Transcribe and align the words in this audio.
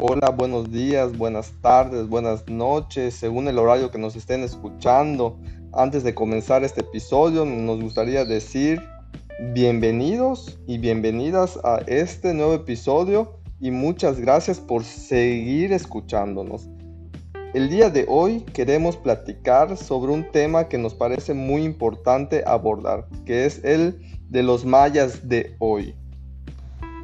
Hola, 0.00 0.30
buenos 0.30 0.70
días, 0.70 1.18
buenas 1.18 1.52
tardes, 1.60 2.08
buenas 2.08 2.48
noches, 2.48 3.14
según 3.14 3.48
el 3.48 3.58
horario 3.58 3.90
que 3.90 3.98
nos 3.98 4.14
estén 4.14 4.44
escuchando. 4.44 5.36
Antes 5.72 6.04
de 6.04 6.14
comenzar 6.14 6.62
este 6.62 6.82
episodio, 6.82 7.44
nos 7.44 7.80
gustaría 7.80 8.24
decir 8.24 8.80
bienvenidos 9.54 10.56
y 10.68 10.78
bienvenidas 10.78 11.58
a 11.64 11.80
este 11.88 12.32
nuevo 12.32 12.54
episodio 12.54 13.40
y 13.58 13.72
muchas 13.72 14.20
gracias 14.20 14.60
por 14.60 14.84
seguir 14.84 15.72
escuchándonos. 15.72 16.68
El 17.52 17.68
día 17.68 17.90
de 17.90 18.06
hoy 18.08 18.42
queremos 18.52 18.96
platicar 18.96 19.76
sobre 19.76 20.12
un 20.12 20.30
tema 20.30 20.68
que 20.68 20.78
nos 20.78 20.94
parece 20.94 21.34
muy 21.34 21.64
importante 21.64 22.44
abordar, 22.46 23.08
que 23.26 23.46
es 23.46 23.64
el 23.64 24.00
de 24.28 24.44
los 24.44 24.64
mayas 24.64 25.28
de 25.28 25.56
hoy. 25.58 25.96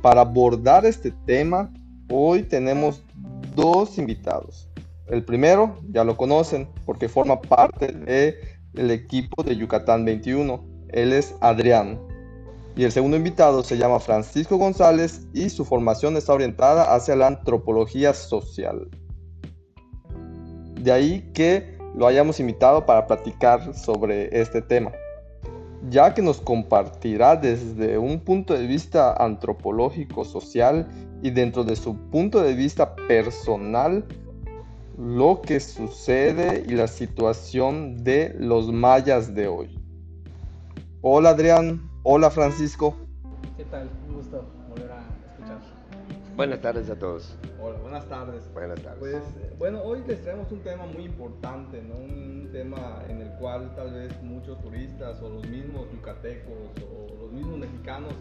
Para 0.00 0.20
abordar 0.20 0.86
este 0.86 1.10
tema, 1.26 1.72
hoy 2.10 2.42
tenemos 2.42 3.02
dos 3.54 3.98
invitados. 3.98 4.68
El 5.06 5.24
primero 5.24 5.78
ya 5.90 6.04
lo 6.04 6.16
conocen 6.16 6.68
porque 6.86 7.08
forma 7.08 7.40
parte 7.40 7.88
de 7.88 8.38
el 8.74 8.90
equipo 8.90 9.42
de 9.42 9.56
Yucatán 9.56 10.04
21. 10.04 10.64
Él 10.88 11.12
es 11.12 11.34
Adrián. 11.40 12.00
Y 12.76 12.84
el 12.84 12.92
segundo 12.92 13.16
invitado 13.16 13.62
se 13.62 13.78
llama 13.78 14.00
Francisco 14.00 14.56
González 14.56 15.26
y 15.32 15.48
su 15.48 15.64
formación 15.64 16.16
está 16.16 16.32
orientada 16.32 16.94
hacia 16.94 17.14
la 17.14 17.28
antropología 17.28 18.12
social. 18.14 18.88
De 20.80 20.90
ahí 20.90 21.30
que 21.32 21.78
lo 21.94 22.06
hayamos 22.06 22.40
invitado 22.40 22.84
para 22.84 23.06
platicar 23.06 23.74
sobre 23.74 24.40
este 24.40 24.60
tema, 24.60 24.90
ya 25.88 26.12
que 26.12 26.20
nos 26.20 26.40
compartirá 26.40 27.36
desde 27.36 27.96
un 27.96 28.18
punto 28.18 28.54
de 28.54 28.66
vista 28.66 29.14
antropológico 29.14 30.24
social 30.24 30.88
y 31.24 31.30
dentro 31.30 31.64
de 31.64 31.74
su 31.74 31.96
punto 32.10 32.42
de 32.42 32.52
vista 32.52 32.94
personal 32.94 34.04
lo 34.98 35.40
que 35.40 35.58
sucede 35.58 36.62
y 36.68 36.72
la 36.72 36.86
situación 36.86 38.04
de 38.04 38.36
los 38.38 38.70
mayas 38.70 39.34
de 39.34 39.48
hoy. 39.48 39.80
Hola 41.00 41.30
Adrián, 41.30 41.80
hola 42.02 42.30
Francisco. 42.30 42.94
¿Qué 43.56 43.64
tal? 43.64 43.88
Un 44.06 44.16
gusto 44.16 44.44
volver 44.68 44.92
a 44.92 45.00
escuchar. 45.32 45.60
Buenas 46.36 46.60
tardes 46.60 46.90
a 46.90 46.98
todos. 46.98 47.34
Hola, 47.58 47.78
buenas 47.78 48.06
tardes. 48.06 48.42
Buenas 48.52 48.82
tardes. 48.82 48.98
Pues 49.00 49.22
bueno, 49.58 49.80
hoy 49.82 50.02
les 50.06 50.20
traemos 50.20 50.52
un 50.52 50.60
tema 50.60 50.84
muy 50.84 51.04
importante, 51.04 51.80
¿no? 51.80 51.94
Un 51.94 52.50
tema 52.52 53.02
en 53.08 53.22
el 53.22 53.30
cual 53.38 53.74
tal 53.74 53.94
vez 53.94 54.12
muchos 54.22 54.60
turistas 54.60 55.22
o 55.22 55.30
los 55.30 55.48
mismos 55.48 55.90
yucatecos 55.90 56.52
o 56.86 57.22
los 57.22 57.32
mismos 57.32 57.60
mexicanos 57.60 58.12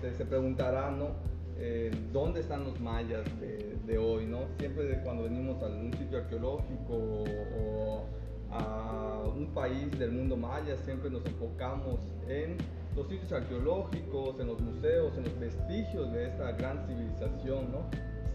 se, 0.00 0.14
se 0.14 0.24
preguntarán, 0.24 0.98
¿no? 0.98 1.39
Eh, 1.62 1.90
dónde 2.10 2.40
están 2.40 2.64
los 2.64 2.80
mayas 2.80 3.22
de, 3.38 3.98
hoy, 3.98 4.24
¿no? 4.24 4.46
Siempre 4.58 4.98
cuando 5.02 5.24
venimos 5.24 5.62
a 5.62 5.66
un 5.66 5.92
sitio 5.92 6.18
arqueológico 6.18 6.94
o, 6.94 8.04
a 8.50 9.24
un 9.36 9.48
país 9.52 9.90
del 9.98 10.12
mundo 10.12 10.36
maya, 10.36 10.76
siempre 10.78 11.10
nos 11.10 11.26
enfocamos 11.26 12.00
en 12.28 12.56
los 12.96 13.08
sitios 13.08 13.32
arqueológicos, 13.32 14.40
en 14.40 14.46
los 14.46 14.60
museos, 14.60 15.16
en 15.18 15.24
los 15.24 15.38
vestigios 15.38 16.12
de 16.12 16.28
esta 16.28 16.52
gran 16.52 16.86
civilización, 16.86 17.72
¿no? 17.72 17.90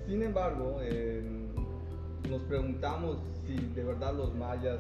Sin 0.05 0.21
embargo, 0.21 0.79
nos 2.29 2.43
preguntamos 2.43 3.17
si 3.47 3.55
de 3.55 3.83
verdad 3.83 4.13
los 4.13 4.35
mayas 4.35 4.79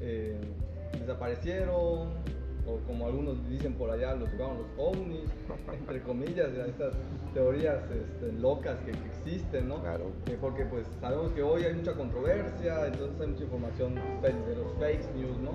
eh, 0.00 0.40
desaparecieron, 0.98 2.08
o 2.66 2.78
como 2.86 3.06
algunos 3.06 3.36
dicen 3.48 3.74
por 3.74 3.90
allá, 3.90 4.14
los 4.14 4.28
jugaron 4.30 4.58
los 4.58 4.66
ovnis, 4.78 5.28
entre 5.70 6.02
comillas, 6.02 6.48
estas 6.66 6.94
teorías 7.32 7.78
este, 7.90 8.32
locas 8.32 8.76
que, 8.84 8.92
existen, 8.92 9.68
¿no? 9.68 9.80
Claro. 9.80 10.12
Eh, 10.26 10.36
porque 10.40 10.64
pues 10.64 10.86
sabemos 11.00 11.32
que 11.32 11.42
hoy 11.42 11.64
hay 11.64 11.74
mucha 11.74 11.92
controversia, 11.94 12.86
entonces 12.86 13.20
hay 13.20 13.26
mucha 13.28 13.44
información 13.44 13.94
de 13.94 14.56
los 14.56 14.72
fake 14.78 15.14
news, 15.14 15.38
¿no? 15.38 15.52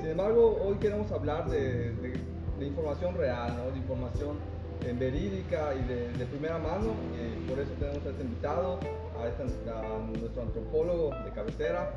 Sin 0.00 0.10
embargo, 0.10 0.58
hoy 0.64 0.76
queremos 0.76 1.10
hablar 1.12 1.48
de, 1.48 1.92
información 2.60 3.16
real, 3.16 3.56
¿no? 3.56 3.70
De 3.70 3.78
información 3.78 4.36
eh, 4.84 4.94
verídica 4.98 5.74
y 5.74 5.82
de, 6.18 6.26
primera 6.26 6.58
mano, 6.58 6.92
y 7.14 7.48
por 7.48 7.58
eso 7.58 7.72
tenemos 7.78 8.04
a 8.06 8.10
este 8.10 8.22
invitado, 8.22 8.78
a, 9.20 9.28
este, 9.28 9.44
nuestro 10.18 10.42
antropólogo 10.42 11.10
de 11.24 11.30
cabecera, 11.32 11.92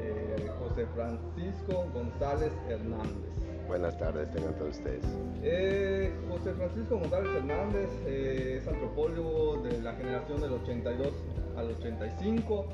eh, 0.00 0.50
José 0.58 0.86
Francisco 0.94 1.86
González 1.94 2.52
Hernández. 2.68 3.47
Buenas 3.68 3.98
tardes, 3.98 4.30
tengan 4.32 4.54
todos 4.54 4.78
ustedes. 4.78 5.04
Eh, 5.42 6.10
José 6.30 6.54
Francisco 6.54 6.98
González 6.98 7.36
Hernández 7.36 7.90
eh, 8.06 8.56
es 8.58 8.66
antropólogo 8.66 9.62
de 9.62 9.82
la 9.82 9.92
generación 9.92 10.40
del 10.40 10.52
82 10.52 11.12
al 11.54 11.70
85. 11.72 12.64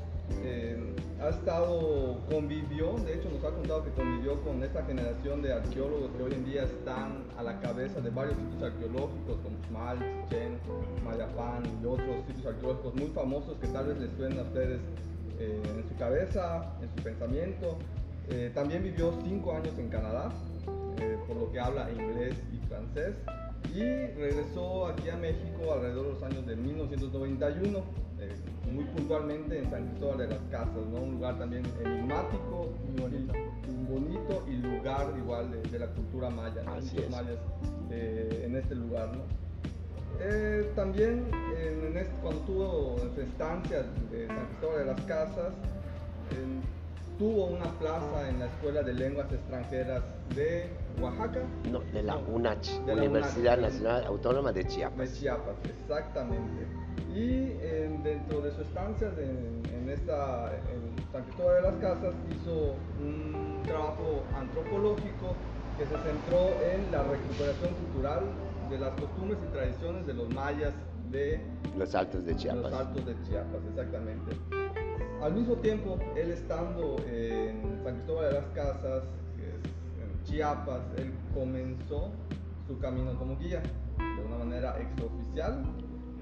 Eh, 0.41 0.95
ha 1.21 1.29
estado, 1.29 2.17
convivió, 2.31 2.93
de 2.99 3.15
hecho 3.15 3.29
nos 3.29 3.43
ha 3.43 3.53
contado 3.53 3.83
que 3.83 3.91
convivió 3.91 4.41
con 4.41 4.63
esta 4.63 4.85
generación 4.85 5.41
de 5.41 5.51
arqueólogos 5.51 6.11
que 6.15 6.23
hoy 6.23 6.33
en 6.33 6.45
día 6.45 6.63
están 6.63 7.25
a 7.37 7.43
la 7.43 7.59
cabeza 7.59 7.99
de 7.99 8.09
varios 8.09 8.37
sitios 8.37 8.63
arqueológicos 8.63 9.35
como 9.43 9.57
Xmal, 9.67 9.99
Chichen, 9.99 10.57
Mayapán 11.03 11.63
y 11.83 11.85
otros 11.85 12.25
sitios 12.25 12.45
arqueológicos 12.45 12.95
muy 12.95 13.09
famosos 13.09 13.57
que 13.59 13.67
tal 13.67 13.87
vez 13.87 13.99
les 13.99 14.11
suenen 14.13 14.39
a 14.39 14.43
ustedes 14.43 14.79
en 15.39 15.89
su 15.89 15.95
cabeza, 15.97 16.71
en 16.81 16.89
su 16.95 17.03
pensamiento. 17.03 17.77
también 18.55 18.81
vivió 18.81 19.13
cinco 19.23 19.53
años 19.53 19.77
en 19.77 19.89
Canadá, 19.89 20.31
eh, 20.99 21.17
por 21.27 21.37
lo 21.37 21.51
que 21.51 21.59
habla 21.59 21.89
inglés 21.91 22.35
y 22.53 22.57
francés. 22.67 23.15
Y 23.73 23.81
regresó 23.81 24.87
aquí 24.87 25.09
a 25.09 25.17
México 25.17 25.73
alrededor 25.73 26.05
de 26.07 26.13
los 26.13 26.23
años 26.23 26.45
de 26.45 26.55
1991, 26.55 27.79
eh, 28.19 28.35
muy 28.71 28.85
puntualmente 28.85 29.59
en 29.59 29.69
San 29.69 29.87
Cristóbal 29.87 30.17
de 30.19 30.27
las 30.27 30.39
Casas, 30.49 30.85
¿no? 30.93 31.01
un 31.01 31.11
lugar 31.15 31.37
también 31.37 31.63
enigmático, 31.83 32.73
muy 32.87 33.01
bonito, 33.01 33.33
y, 33.67 33.91
bonito 33.91 34.45
y 34.47 34.53
lugar 34.57 35.13
igual 35.17 35.51
de, 35.71 35.79
la 35.79 35.87
cultura 35.87 36.29
maya, 36.29 36.63
muchos 36.63 37.09
mayas 37.09 37.37
eh, 37.91 38.43
en 38.45 38.55
este 38.55 38.75
lugar. 38.75 39.09
¿no? 39.15 39.45
también 40.75 41.25
en 41.59 41.97
este, 41.97 42.13
cuando 42.21 42.39
tuvo 42.43 42.95
su 43.13 43.21
estancia 43.21 43.83
de 44.09 44.27
San 44.27 44.45
Cristóbal 44.45 44.77
de 44.77 44.85
las 44.85 45.01
Casas, 45.01 45.53
tuvo 47.17 47.45
una 47.45 47.71
plaza 47.79 48.29
en 48.29 48.39
la 48.39 48.45
Escuela 48.47 48.83
de 48.83 48.93
Lenguas 48.93 49.31
Extranjeras 49.31 50.03
de 50.35 50.69
Oaxaca. 51.01 51.41
No, 51.71 51.79
de 51.79 52.03
la 52.03 52.17
UNACH, 52.17 52.79
Universidad 52.87 53.57
Nacional 53.57 54.05
Autónoma 54.05 54.51
de 54.51 54.65
Chiapas. 54.65 55.11
De 55.11 55.19
Chiapas, 55.19 55.55
exactamente. 55.63 56.67
Y 57.13 57.47
dentro 58.03 58.41
de 58.41 58.51
su 58.51 58.61
estancia 58.61 59.09
en, 59.17 59.89
esta, 59.89 60.51
en 60.53 61.11
San 61.11 61.23
Cristóbal 61.23 61.55
de 61.55 61.61
las 61.61 61.75
Casas, 61.75 62.13
hizo 62.29 62.75
un 62.99 63.61
trabajo 63.63 64.23
antropológico 64.35 65.35
que 65.77 65.85
se 65.85 65.97
centró 65.97 66.49
en 66.61 66.91
la 66.91 67.03
recuperación 67.03 67.73
cultural 67.75 68.23
de 68.69 68.79
las 68.79 68.91
costumbres 68.99 69.39
y 69.47 69.53
tradiciones 69.53 70.07
de 70.07 70.13
los 70.13 70.29
mayas 70.33 70.73
de 71.11 71.39
los 71.77 71.93
Altos 71.95 72.25
de 72.25 72.35
Chiapas. 72.35 72.63
Los 72.63 72.73
Altos 72.73 73.05
de 73.05 73.15
Chiapas, 73.23 73.61
exactamente. 73.69 74.31
Al 75.21 75.33
mismo 75.33 75.55
tiempo, 75.55 75.97
él 76.15 76.31
estando 76.31 76.97
en 77.07 77.81
San 77.83 77.95
Cristóbal 77.95 78.27
de 78.27 78.33
las 78.33 78.45
Casas, 78.47 79.03
Chiapas, 80.25 80.81
él 80.97 81.13
comenzó 81.33 82.11
su 82.67 82.77
camino 82.79 83.17
como 83.17 83.37
guía 83.37 83.61
de 83.97 84.25
una 84.25 84.37
manera 84.37 84.75
extraoficial 84.79 85.63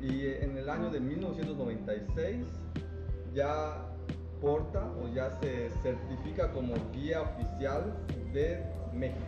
y 0.02 0.28
en 0.28 0.58
el 0.58 0.70
año 0.70 0.90
de 0.90 1.00
1996 1.00 2.46
ya 3.34 3.86
porta 4.42 4.86
o 5.02 5.08
ya 5.08 5.32
se 5.40 5.70
certifica 5.82 6.52
como 6.52 6.74
guía 6.94 7.22
oficial 7.22 7.94
de 8.34 8.62
México. 8.94 9.26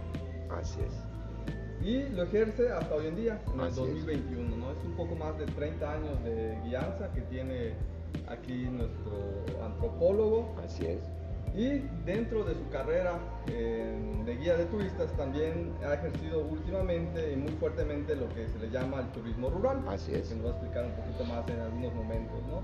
Así 0.52 0.80
es. 0.82 0.94
y 1.82 2.10
lo 2.10 2.24
ejerce 2.24 2.72
hasta 2.72 2.96
hoy 2.96 3.08
en 3.08 3.16
día, 3.16 3.42
en 3.54 3.60
el 3.60 3.68
Así 3.68 3.82
es. 3.82 3.88
2021, 3.88 4.58
¿no? 4.58 4.72
Es 4.72 4.84
un 4.84 4.96
poco 4.96 5.16
más 5.16 5.38
de 5.38 5.46
30 5.46 5.92
años 5.92 6.24
de 6.24 6.58
guianza 6.66 7.12
que 7.14 7.22
tiene 7.22 7.74
aquí 8.28 8.66
nuestro 8.66 9.46
antropólogo 9.64 10.56
Así 10.64 10.86
es. 10.86 11.02
Y 11.56 11.88
dentro 12.06 12.44
de 12.44 12.54
su 12.54 12.70
carrera 12.70 13.18
eh, 13.48 13.98
de 14.26 14.36
guía 14.36 14.58
de 14.58 14.66
turistas 14.66 15.12
también 15.16 15.72
ha 15.88 15.94
ejercido 15.94 16.42
últimamente 16.46 17.32
y 17.32 17.36
muy 17.38 17.52
fuertemente 17.54 18.16
lo 18.16 18.28
que 18.30 18.48
se 18.48 18.60
le 18.60 18.70
llama 18.70 19.00
el 19.00 19.08
turismo 19.12 19.50
rural. 19.50 19.82
Así 19.88 20.14
es. 20.14 20.28
Que 20.30 20.36
nos 20.36 20.46
va 20.46 20.50
a 20.50 20.54
explicar 20.54 20.86
un 20.86 20.92
poquito 20.92 21.24
más 21.26 21.48
en 21.50 21.60
algunos 21.62 21.94
momentos, 21.94 22.40
¿no? 22.48 22.62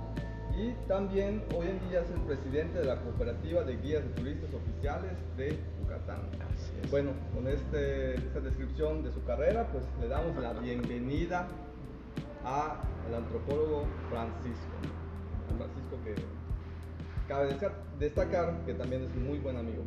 Y 0.58 0.74
también 0.90 1.42
hoy 1.58 1.68
en 1.70 1.90
día 1.90 2.02
es 2.02 2.12
el 2.12 2.20
presidente 2.22 2.80
de 2.80 2.86
la 2.86 2.98
cooperativa 2.98 3.64
de 3.64 3.78
guías 3.78 4.04
de 4.04 4.10
turistas 4.10 4.50
oficiales 4.54 5.12
de 5.38 5.58
Yucatán. 5.80 6.20
Así 6.54 6.74
es. 6.84 6.92
Bueno, 6.92 7.12
con 7.34 7.48
este, 7.48 8.16
esta 8.16 8.42
descripción 8.42 9.02
de 9.04 9.14
su 9.14 9.24
carrera, 9.24 9.68
pues 9.72 9.86
le 10.02 10.10
damos 10.10 10.36
la 10.36 10.52
bienvenida 10.54 11.48
a- 12.44 12.82
al 13.08 13.16
antropólogo 13.16 13.86
Francisco. 14.10 14.76
Francisco 15.58 15.98
que 16.04 16.16
cabe 17.32 17.56
destacar 17.98 18.54
que 18.66 18.74
también 18.74 19.04
es 19.04 19.16
muy 19.16 19.40
buen 19.40 19.56
amigo. 19.56 19.84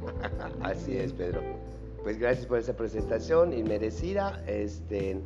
Así 0.62 0.96
es, 0.96 1.12
Pedro. 1.12 1.42
Pues 2.02 2.18
gracias 2.18 2.46
por 2.46 2.58
esa 2.58 2.74
presentación 2.74 3.52
inmerecida. 3.52 4.42
Este, 4.46 5.20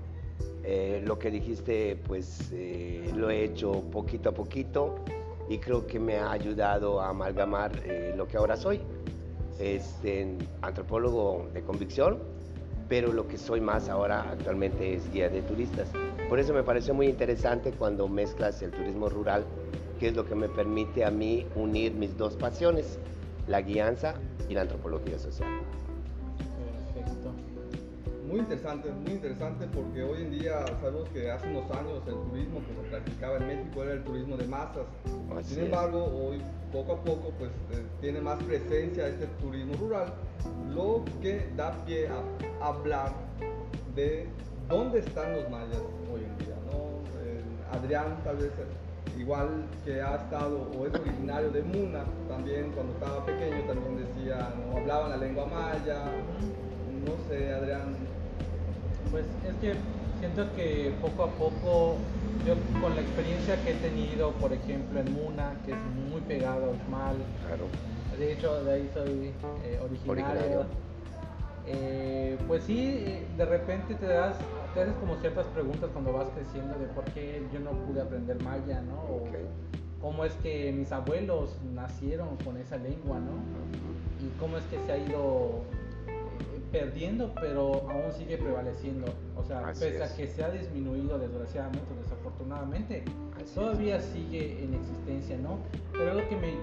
eh, 0.65 1.01
lo 1.07 1.17
que 1.17 1.31
dijiste, 1.31 1.97
pues 2.09 2.51
eh, 2.53 3.09
lo 3.15 3.31
he 3.31 3.45
hecho 3.45 3.83
poquito 3.93 4.31
a 4.31 4.33
poquito 4.33 4.97
y 5.49 5.59
creo 5.59 5.87
que 5.87 6.01
me 6.01 6.17
ha 6.17 6.33
ayudado 6.33 7.01
a 7.01 7.11
amalgamar 7.11 7.71
eh, 7.85 8.13
lo 8.17 8.27
que 8.27 8.37
ahora 8.37 8.57
soy. 8.57 8.81
Este, 9.61 10.37
antropólogo 10.61 11.49
de 11.55 11.63
convicción, 11.63 12.19
pero 12.89 13.13
lo 13.13 13.29
que 13.29 13.39
soy 13.39 13.61
más 13.61 13.89
ahora 13.89 14.29
actualmente 14.33 14.95
es 14.95 15.09
guía 15.13 15.29
de 15.29 15.43
turistas. 15.43 15.89
Por 16.29 16.41
eso 16.41 16.53
me 16.53 16.65
pareció 16.65 16.95
muy 16.95 17.07
interesante 17.07 17.71
cuando 17.71 18.09
mezclas 18.09 18.61
el 18.63 18.73
turismo 18.73 19.09
rural, 19.09 19.45
que 19.99 20.09
es 20.09 20.17
lo 20.17 20.25
que 20.27 20.35
me 20.35 20.49
permite 20.49 21.05
a 21.05 21.11
mí 21.11 21.47
unir 21.55 21.93
mis 21.95 22.17
dos 22.17 22.37
pasiones, 22.37 22.99
la 23.47 23.61
guianza 23.63 24.15
y 24.49 24.55
la 24.55 24.63
antropología 24.63 25.19
social. 25.19 25.49
Perfecto. 26.95 27.33
Muy 28.29 28.41
interesante, 28.41 28.91
muy 28.91 29.13
interesante 29.13 29.67
porque 29.75 30.03
hoy 30.03 30.23
en 30.23 30.31
día 30.31 30.65
sabemos 30.81 31.09
que 31.11 31.31
hace 31.31 31.49
unos 31.49 31.71
años 31.71 32.03
el 32.07 32.15
turismo 32.31 32.61
que 32.67 32.75
se 32.75 32.91
practicaba 32.91 33.37
en 33.37 33.47
México 33.47 33.83
era 33.83 33.93
el 33.93 34.05
turismo 34.05 34.37
de 34.37 34.47
masas. 34.47 34.87
Así 35.39 35.55
Sin 35.55 35.59
es. 35.59 35.65
embargo, 35.67 36.05
hoy 36.05 36.41
poco 36.73 36.95
a 36.95 37.05
poco 37.05 37.31
pues 37.39 37.51
eh, 37.73 37.85
tiene 38.01 38.21
más 38.21 38.43
presencia 38.43 39.07
este 39.07 39.27
turismo 39.41 39.75
rural, 39.75 40.13
lo 40.75 41.05
que 41.23 41.49
da 41.57 41.73
pie 41.85 42.09
a 42.09 42.67
hablar 42.67 43.13
de 43.95 44.27
dónde 44.69 44.99
están 45.01 45.33
los 45.35 45.49
mayas 45.51 45.81
hoy 46.13 46.23
en 46.25 46.39
día. 46.39 46.57
¿no? 46.73 46.79
Eh, 47.23 47.43
Adrián 47.73 48.19
tal 48.25 48.37
vez 48.39 48.51
igual 49.19 49.67
que 49.85 50.01
ha 50.03 50.17
estado 50.17 50.67
o 50.79 50.87
es 50.87 50.95
originario 50.95 51.51
de 51.51 51.63
Muna, 51.63 52.05
también 52.29 52.71
cuando 52.73 52.93
estaba 52.95 53.25
pequeño 53.25 53.63
también 53.67 53.97
decía, 53.97 54.53
no 54.71 54.79
hablaban 54.79 55.11
la 55.11 55.17
lengua 55.17 55.47
maya, 55.47 56.05
no 57.07 57.13
sé, 57.29 57.53
Adrián, 57.53 57.97
Pues 59.11 59.27
es 59.45 59.55
que 59.61 59.75
siento 60.19 60.45
que 60.57 60.93
poco 61.01 61.23
a 61.25 61.31
poco, 61.31 61.99
yo 62.45 62.55
con 62.81 62.95
la 62.97 63.01
experiencia 63.03 63.63
que 63.63 63.73
he 63.73 63.75
tenido, 63.75 64.33
por 64.33 64.53
ejemplo, 64.53 64.99
en 65.01 65.13
Muna, 65.13 65.53
que 65.65 65.73
es 65.73 65.79
muy 66.11 66.21
pegado 66.23 66.71
al 66.71 66.89
mal, 66.91 67.17
Claro. 67.47 67.69
de 68.19 68.33
hecho 68.33 68.65
de 68.65 68.73
ahí 68.73 68.91
soy 68.93 69.33
eh, 69.65 69.79
originario, 69.81 70.09
Originario. 70.11 70.67
eh, 71.67 72.37
pues 72.49 72.65
sí, 72.65 73.05
eh, 73.07 73.27
de 73.37 73.45
repente 73.45 73.95
te 73.95 74.07
das, 74.07 74.37
te 74.75 74.81
haces 74.83 74.95
como 74.97 75.17
ciertas 75.17 75.47
preguntas 75.49 75.91
cuando 75.93 76.13
vas 76.13 76.29
creciendo 76.35 76.77
de 76.79 76.87
por 76.89 77.05
qué 77.13 77.43
yo 77.53 77.61
no 77.61 77.71
pude 77.87 78.01
aprender 78.03 78.43
maya, 78.43 78.81
¿no? 78.83 79.01
O 79.03 79.17
Ok. 79.19 79.29
cómo 80.01 80.25
es 80.25 80.33
que 80.37 80.73
mis 80.73 80.91
abuelos 80.93 81.57
nacieron 81.75 82.37
con 82.45 82.57
esa 82.59 82.77
lengua, 82.77 83.19
¿no? 83.21 83.33
y 84.25 84.29
cómo 84.41 84.57
es 84.57 84.65
que 84.67 84.79
se 84.87 84.93
ha 84.93 84.97
ido 84.99 85.63
eh, 86.09 86.61
perdiendo, 86.73 87.33
pero 87.41 87.89
aún 87.91 88.11
sigue 88.13 88.39
prevaleciendo. 88.39 89.07
O 89.37 89.45
sea, 89.45 89.67
Así 89.69 89.85
pese 89.85 90.03
es. 90.05 90.11
a 90.13 90.17
que 90.17 90.27
se 90.29 90.43
ha 90.45 90.51
disminuido 90.51 91.19
desgraciadamente 91.19 91.87
o 91.93 92.03
desafortunadamente, 92.03 93.05
Así 93.37 93.45
es. 93.45 93.55
todavía 93.55 94.01
sigue 94.01 94.65
en 94.65 94.75
existencia, 94.75 95.37
¿no? 95.39 95.59
Pero 95.93 96.13
algo 96.13 96.29
que 96.29 96.37
me, 96.37 96.55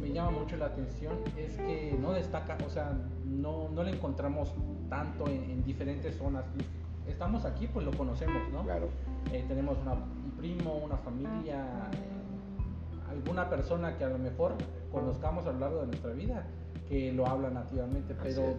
me 0.00 0.12
llama 0.12 0.30
mucho 0.30 0.56
la 0.56 0.66
atención 0.66 1.14
es 1.36 1.56
que 1.56 1.96
no 2.00 2.12
destaca, 2.12 2.56
o 2.64 2.70
sea, 2.70 2.92
no, 3.24 3.68
no 3.70 3.82
le 3.82 3.90
encontramos 3.92 4.52
tanto 4.88 5.26
en, 5.26 5.42
en 5.50 5.64
diferentes 5.64 6.14
zonas. 6.16 6.44
Estamos 7.10 7.44
aquí, 7.44 7.66
pues 7.66 7.84
lo 7.84 7.92
conocemos, 7.92 8.42
¿no? 8.52 8.62
Claro. 8.64 8.88
Eh, 9.32 9.44
tenemos 9.48 9.76
una- 9.78 9.92
un 9.94 10.32
primo, 10.38 10.74
una 10.76 10.96
familia, 10.96 11.64
eh, 11.92 13.10
alguna 13.10 13.48
persona 13.50 13.96
que 13.96 14.04
a 14.04 14.08
lo 14.08 14.18
mejor 14.18 14.54
conozcamos 14.90 15.46
a 15.46 15.52
lo 15.52 15.58
largo 15.60 15.80
de 15.80 15.86
nuestra 15.88 16.12
vida 16.12 16.46
que 16.88 17.12
lo 17.12 17.26
habla 17.26 17.50
nativamente, 17.50 18.14
pero. 18.22 18.54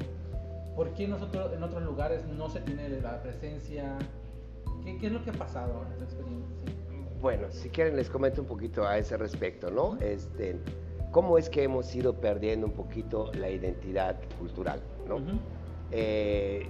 ¿por 0.75 0.93
qué 0.93 1.05
nosotros 1.05 1.51
en 1.53 1.61
otros 1.63 1.83
lugares 1.83 2.25
no 2.27 2.49
se 2.49 2.61
tiene 2.61 2.87
la 3.01 3.21
presencia? 3.21 3.97
¿Qué, 4.85 4.97
qué 4.97 5.07
es 5.07 5.11
lo 5.11 5.21
que 5.21 5.31
ha 5.31 5.33
pasado 5.33 5.83
en 5.91 5.97
tu 5.97 6.03
experiencia? 6.05 6.55
Bueno, 7.21 7.47
si 7.51 7.69
quieren 7.69 7.97
les 7.97 8.09
comento 8.09 8.41
un 8.41 8.47
poquito 8.47 8.87
a 8.87 8.97
ese 8.97 9.17
respecto, 9.17 9.69
¿no? 9.69 9.97
Este, 9.99 10.57
¿Cómo 11.11 11.37
es 11.37 11.49
que 11.49 11.63
hemos 11.63 11.93
ido 11.93 12.13
perdiendo 12.21 12.65
un 12.67 12.71
poquito 12.71 13.31
la 13.33 13.49
identidad 13.49 14.15
cultural, 14.39 14.81
¿no? 15.09 15.17
Eh, 15.91 16.69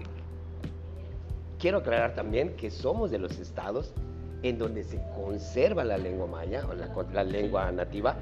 quiero 1.61 1.77
aclarar 1.77 2.15
también 2.15 2.55
que 2.57 2.71
somos 2.71 3.11
de 3.11 3.19
los 3.19 3.39
estados 3.39 3.93
en 4.41 4.57
donde 4.57 4.83
se 4.83 4.99
conserva 5.15 5.83
la 5.83 5.97
lengua 5.97 6.25
maya, 6.25 6.65
o 6.67 6.73
la, 6.73 6.89
la 7.13 7.23
lengua 7.23 7.71
nativa, 7.71 8.15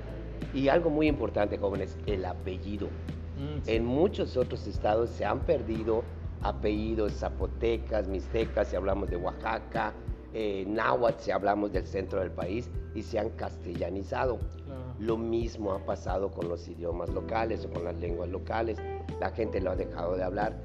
y 0.53 0.67
algo 0.67 0.89
muy 0.89 1.07
importante, 1.07 1.57
jóvenes, 1.57 1.97
el 2.05 2.25
apellido. 2.25 2.87
Mm, 2.87 3.63
sí. 3.63 3.71
En 3.75 3.85
muchos 3.85 4.35
otros 4.35 4.67
estados 4.67 5.09
se 5.11 5.23
han 5.23 5.39
perdido 5.39 6.03
apellidos 6.41 7.13
zapotecas, 7.13 8.09
mixtecas, 8.09 8.67
si 8.67 8.75
hablamos 8.75 9.09
de 9.09 9.15
Oaxaca, 9.15 9.93
eh, 10.33 10.65
náhuatl, 10.67 11.21
si 11.21 11.31
hablamos 11.31 11.71
del 11.71 11.85
centro 11.87 12.19
del 12.19 12.31
país, 12.31 12.69
y 12.93 13.01
se 13.01 13.19
han 13.19 13.29
castellanizado. 13.29 14.39
Claro. 14.65 14.81
Lo 14.99 15.17
mismo 15.17 15.71
ha 15.71 15.85
pasado 15.85 16.29
con 16.31 16.49
los 16.49 16.67
idiomas 16.67 17.09
locales 17.09 17.65
o 17.65 17.69
con 17.69 17.85
las 17.85 17.95
lenguas 17.95 18.27
locales. 18.27 18.77
La 19.21 19.31
gente 19.31 19.61
lo 19.61 19.71
ha 19.71 19.75
dejado 19.77 20.17
de 20.17 20.23
hablar. 20.23 20.57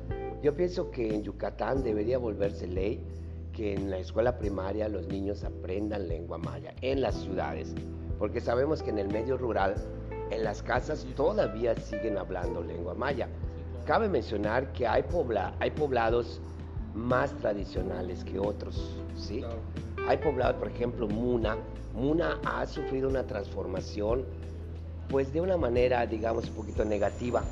Yo 0.45 0.55
pienso 0.55 0.91
que 0.91 1.15
en 1.15 1.23
Yucatán 1.23 1.83
debería 1.83 2.19
volverse 2.19 2.67
ley 2.67 3.03
que 3.55 3.73
en 3.73 3.89
la 3.89 3.97
escuela 3.97 4.37
primaria 4.37 4.91
los 4.91 5.09
niños 5.09 5.43
aprendan 5.43 6.07
lengua 6.07 6.37
maya, 6.37 6.75
en 6.83 7.01
las 7.01 7.15
ciudades, 7.15 7.75
porque 8.19 8.43
sabemos 8.43 8.83
que 8.83 8.91
en 8.91 8.99
el 8.99 9.09
medio 9.09 9.39
rural, 9.39 9.75
en 10.31 10.45
las 10.45 10.63
casas 10.63 11.07
todavía 11.17 11.75
siguen 11.77 12.19
hablando 12.19 12.63
lengua 12.63 12.93
maya. 12.93 13.31
Cabe 13.87 14.07
mencionar 14.07 14.71
que 14.75 14.87
hay, 14.87 15.05
pobla- 15.05 15.57
poblados 15.77 16.43
más 16.93 17.35
tradicionales 17.39 18.23
que 18.23 18.39
otros, 18.39 18.99
¿sí? 19.17 19.43
Hay 20.07 20.19
poblados, 20.19 20.57
por 20.57 20.69
ejemplo, 20.69 21.09
Muna. 21.09 21.57
Muna 21.95 22.39
ha 22.45 22.67
sufrido 22.67 23.09
una 23.09 23.27
transformación, 23.27 24.27
pues 25.09 25.33
de 25.33 25.41
una 25.41 25.57
manera, 25.57 26.07
digamos, 26.07 26.51
un 26.51 26.55
poquito 26.55 26.85
negativa, 26.85 27.45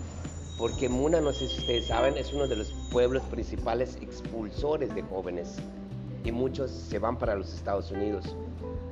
porque 0.63 0.89
Muna, 0.89 1.21
no 1.21 1.33
sé 1.33 1.49
si 1.49 1.59
ustedes 1.59 1.89
saben, 1.89 2.17
es 2.17 2.33
uno 2.33 2.47
de 2.47 2.55
los 2.55 2.73
pueblos 2.93 3.25
principales 3.25 3.99
expulsores 4.01 4.95
de 4.95 5.03
jóvenes 5.03 5.57
y 6.25 6.31
muchos 6.31 6.71
se 6.71 7.01
van 7.01 7.19
para 7.19 7.35
los 7.35 7.53
Estados 7.53 7.91
Unidos. 7.91 8.37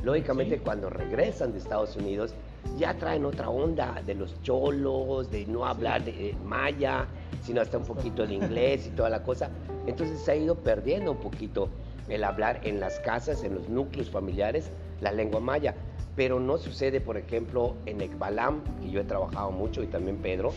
Lógicamente, 0.02 0.56
Sí. 0.56 0.62
cuando 0.64 0.90
regresan 0.90 1.52
de 1.52 1.58
Estados 1.58 1.94
Unidos, 1.94 2.34
ya 2.76 2.94
traen 2.94 3.24
otra 3.24 3.50
onda 3.50 4.02
de 4.04 4.16
los 4.16 4.42
cholos, 4.42 5.30
de 5.30 5.46
no 5.46 5.64
hablar 5.64 6.04
de 6.04 6.30
eh, 6.30 6.36
maya, 6.44 7.06
sino 7.44 7.60
hasta 7.60 7.78
un 7.78 7.84
poquito 7.84 8.26
de 8.26 8.34
inglés 8.34 8.88
y 8.88 8.90
toda 8.90 9.08
la 9.08 9.22
cosa. 9.22 9.50
Entonces 9.86 10.20
se 10.20 10.32
ha 10.32 10.34
ido 10.34 10.56
perdiendo 10.56 11.12
un 11.12 11.18
poquito 11.18 11.68
el 12.08 12.24
hablar 12.24 12.62
en 12.64 12.80
las 12.80 12.98
casas, 12.98 13.44
en 13.44 13.54
los 13.54 13.68
núcleos 13.68 14.10
familiares, 14.10 14.72
la 15.00 15.12
lengua 15.12 15.38
maya. 15.38 15.76
Pero 16.16 16.40
no 16.40 16.58
sucede, 16.58 17.00
por 17.00 17.16
ejemplo, 17.16 17.76
en 17.86 18.00
Ekbalam, 18.00 18.62
que 18.80 18.90
yo 18.90 19.00
he 19.00 19.04
trabajado 19.04 19.50
mucho, 19.50 19.82
y 19.82 19.86
también 19.86 20.16
Pedro, 20.16 20.52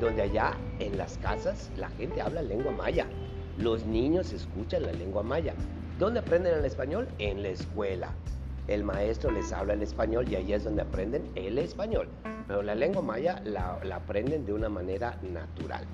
donde 0.00 0.22
allá 0.22 0.56
en 0.78 0.96
las 0.98 1.18
casas 1.18 1.70
la 1.76 1.88
gente 1.90 2.20
habla 2.20 2.42
lengua 2.42 2.72
maya. 2.72 3.06
Los 3.58 3.84
niños 3.86 4.32
escuchan 4.32 4.82
la 4.82 4.92
lengua 4.92 5.22
maya. 5.22 5.54
¿Dónde 5.98 6.20
aprenden 6.20 6.54
el 6.54 6.64
español? 6.64 7.06
En 7.18 7.42
la 7.42 7.50
escuela. 7.50 8.10
El 8.66 8.82
maestro 8.82 9.30
les 9.30 9.52
habla 9.52 9.74
el 9.74 9.82
español 9.82 10.26
y 10.28 10.36
ahí 10.36 10.52
es 10.52 10.64
donde 10.64 10.82
aprenden 10.82 11.30
el 11.34 11.58
español. 11.58 12.08
Pero 12.48 12.62
la 12.62 12.74
lengua 12.74 13.02
maya 13.02 13.40
la, 13.44 13.78
la 13.84 13.96
aprenden 13.96 14.44
de 14.46 14.52
una 14.52 14.68
manera 14.68 15.18
natural. 15.22 15.84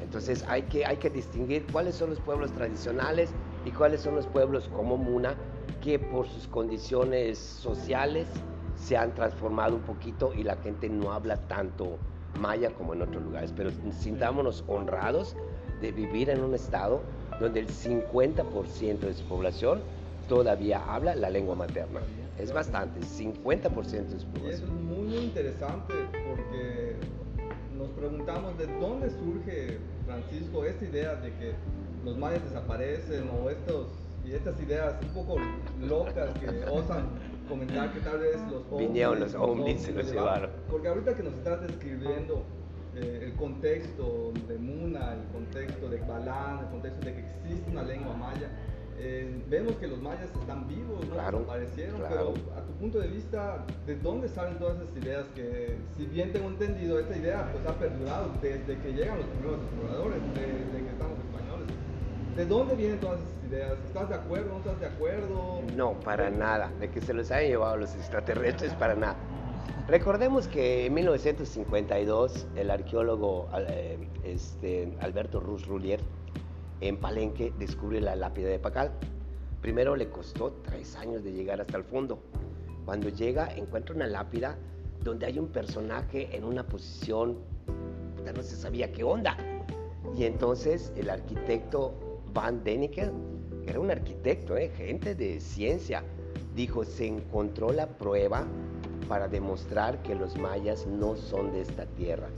Entonces 0.00 0.44
hay 0.48 0.62
que, 0.62 0.86
hay 0.86 0.96
que 0.96 1.10
distinguir 1.10 1.66
cuáles 1.70 1.96
son 1.96 2.10
los 2.10 2.20
pueblos 2.20 2.52
tradicionales 2.52 3.30
y 3.64 3.70
cuáles 3.70 4.00
son 4.00 4.14
los 4.14 4.26
pueblos 4.26 4.68
como 4.68 4.96
Muna 4.96 5.34
que 5.86 6.00
por 6.00 6.26
sus 6.26 6.48
condiciones 6.48 7.38
sociales 7.38 8.26
se 8.74 8.96
han 8.96 9.14
transformado 9.14 9.76
un 9.76 9.82
poquito 9.82 10.34
y 10.34 10.42
la 10.42 10.56
gente 10.56 10.88
no 10.88 11.12
habla 11.12 11.36
tanto 11.46 11.98
maya 12.40 12.74
como 12.74 12.92
en 12.94 13.02
otros 13.02 13.22
lugares. 13.22 13.52
Pero 13.56 13.70
sintámonos 13.92 14.64
honrados 14.66 15.36
de 15.80 15.92
vivir 15.92 16.28
en 16.28 16.42
un 16.42 16.56
estado 16.56 17.02
donde 17.38 17.60
el 17.60 17.68
50% 17.68 18.98
de 18.98 19.14
su 19.14 19.24
población 19.26 19.80
todavía 20.28 20.82
habla 20.92 21.14
la 21.14 21.30
lengua 21.30 21.54
materna. 21.54 22.00
Es 22.36 22.52
bastante, 22.52 22.98
50% 22.98 24.08
de 24.08 24.18
su 24.18 24.26
eso 24.48 24.64
es 24.64 24.68
muy 24.68 25.16
interesante 25.16 25.94
porque 26.12 26.96
nos 27.78 27.90
preguntamos 27.90 28.58
de 28.58 28.66
dónde 28.80 29.08
surge, 29.10 29.78
Francisco, 30.04 30.64
esta 30.64 30.84
idea 30.84 31.14
de 31.14 31.32
que 31.34 31.52
los 32.04 32.18
mayas 32.18 32.42
desaparecen 32.42 33.30
o 33.30 33.48
estos, 33.50 33.86
y 34.26 34.34
estas 34.34 34.60
ideas 34.60 34.94
un 35.02 35.08
poco 35.08 35.36
locas 35.80 36.30
que 36.38 36.48
osan 36.68 37.06
comentar 37.48 37.92
que 37.92 38.00
tal 38.00 38.18
vez 38.18 38.36
los 38.50 38.64
ovnis, 38.70 38.88
Vinieron 38.88 39.20
los 39.20 39.34
ovnis, 39.34 39.82
se 39.82 39.92
los 39.92 40.10
llevaron. 40.10 40.50
Porque 40.68 40.88
ahorita 40.88 41.14
que 41.14 41.22
nos 41.22 41.34
estás 41.34 41.62
describiendo 41.62 42.42
eh, 42.96 43.20
el 43.22 43.34
contexto 43.34 44.32
de 44.48 44.58
Muna, 44.58 45.14
el 45.14 45.24
contexto 45.32 45.88
de 45.88 45.98
Balán, 46.00 46.58
el 46.64 46.70
contexto 46.70 47.04
de 47.06 47.14
que 47.14 47.20
existe 47.20 47.70
una 47.70 47.84
lengua 47.84 48.14
maya, 48.16 48.50
eh, 48.98 49.42
vemos 49.48 49.76
que 49.76 49.86
los 49.86 50.00
mayas 50.00 50.30
están 50.40 50.66
vivos, 50.66 51.06
¿no? 51.06 51.12
Claro, 51.12 51.38
desaparecieron, 51.40 51.96
claro. 51.98 52.32
pero 52.34 52.58
a 52.58 52.62
tu 52.62 52.72
punto 52.80 52.98
de 52.98 53.08
vista, 53.08 53.64
¿de 53.86 53.96
dónde 53.96 54.28
salen 54.28 54.58
todas 54.58 54.80
esas 54.80 54.96
ideas 54.96 55.26
que, 55.34 55.76
si 55.96 56.06
bien 56.06 56.32
tengo 56.32 56.48
entendido, 56.48 56.98
esta 56.98 57.16
idea 57.16 57.52
pues 57.52 57.64
ha 57.66 57.78
perdurado 57.78 58.32
desde 58.40 58.78
que 58.78 58.92
llegan 58.92 59.18
los 59.18 59.26
primeros 59.26 59.60
exploradores, 59.60 60.18
desde 60.34 60.84
que 60.84 60.90
estamos 60.90 61.18
españoles? 61.18 61.45
¿De 62.36 62.44
dónde 62.44 62.74
vienen 62.74 63.00
todas 63.00 63.18
esas 63.18 63.50
ideas? 63.50 63.78
¿Estás 63.86 64.10
de 64.10 64.14
acuerdo? 64.14 64.50
¿No 64.50 64.58
estás 64.58 64.78
de 64.78 64.86
acuerdo? 64.86 65.62
No, 65.74 65.98
para 66.00 66.28
nada. 66.28 66.70
De 66.78 66.90
que 66.90 67.00
se 67.00 67.14
los 67.14 67.30
hayan 67.30 67.48
llevado 67.50 67.78
los 67.78 67.94
extraterrestres, 67.94 68.74
para 68.74 68.94
nada. 68.94 69.16
Recordemos 69.88 70.46
que 70.46 70.84
en 70.84 70.92
1952 70.92 72.46
el 72.56 72.70
arqueólogo 72.70 73.48
eh, 73.56 74.06
este, 74.22 74.92
Alberto 75.00 75.40
Ruz 75.40 75.66
Rullier 75.66 76.00
en 76.82 76.98
Palenque 76.98 77.54
descubre 77.58 78.02
la 78.02 78.14
lápida 78.14 78.48
de 78.48 78.58
Pacal. 78.58 78.92
Primero 79.62 79.96
le 79.96 80.10
costó 80.10 80.52
tres 80.62 80.94
años 80.96 81.24
de 81.24 81.32
llegar 81.32 81.62
hasta 81.62 81.78
el 81.78 81.84
fondo. 81.84 82.18
Cuando 82.84 83.08
llega 83.08 83.48
encuentra 83.56 83.94
una 83.94 84.08
lápida 84.08 84.58
donde 85.02 85.24
hay 85.24 85.38
un 85.38 85.48
personaje 85.48 86.36
en 86.36 86.44
una 86.44 86.64
posición, 86.66 87.38
ya 88.26 88.34
no 88.34 88.42
se 88.42 88.56
sabía 88.56 88.92
qué 88.92 89.04
onda. 89.04 89.38
Y 90.14 90.24
entonces 90.24 90.92
el 90.96 91.08
arquitecto 91.08 91.94
Van 92.36 92.62
Deniken, 92.62 93.12
que 93.64 93.70
era 93.70 93.80
un 93.80 93.90
arquitecto, 93.90 94.58
¿eh? 94.58 94.68
gente 94.76 95.14
de 95.14 95.40
ciencia, 95.40 96.04
dijo, 96.54 96.84
se 96.84 97.06
encontró 97.06 97.72
la 97.72 97.86
prueba 97.86 98.46
para 99.08 99.26
demostrar 99.26 100.02
que 100.02 100.14
los 100.14 100.36
mayas 100.36 100.86
no 100.86 101.16
son 101.16 101.50
de 101.52 101.62
esta 101.62 101.86
tierra. 101.86 102.28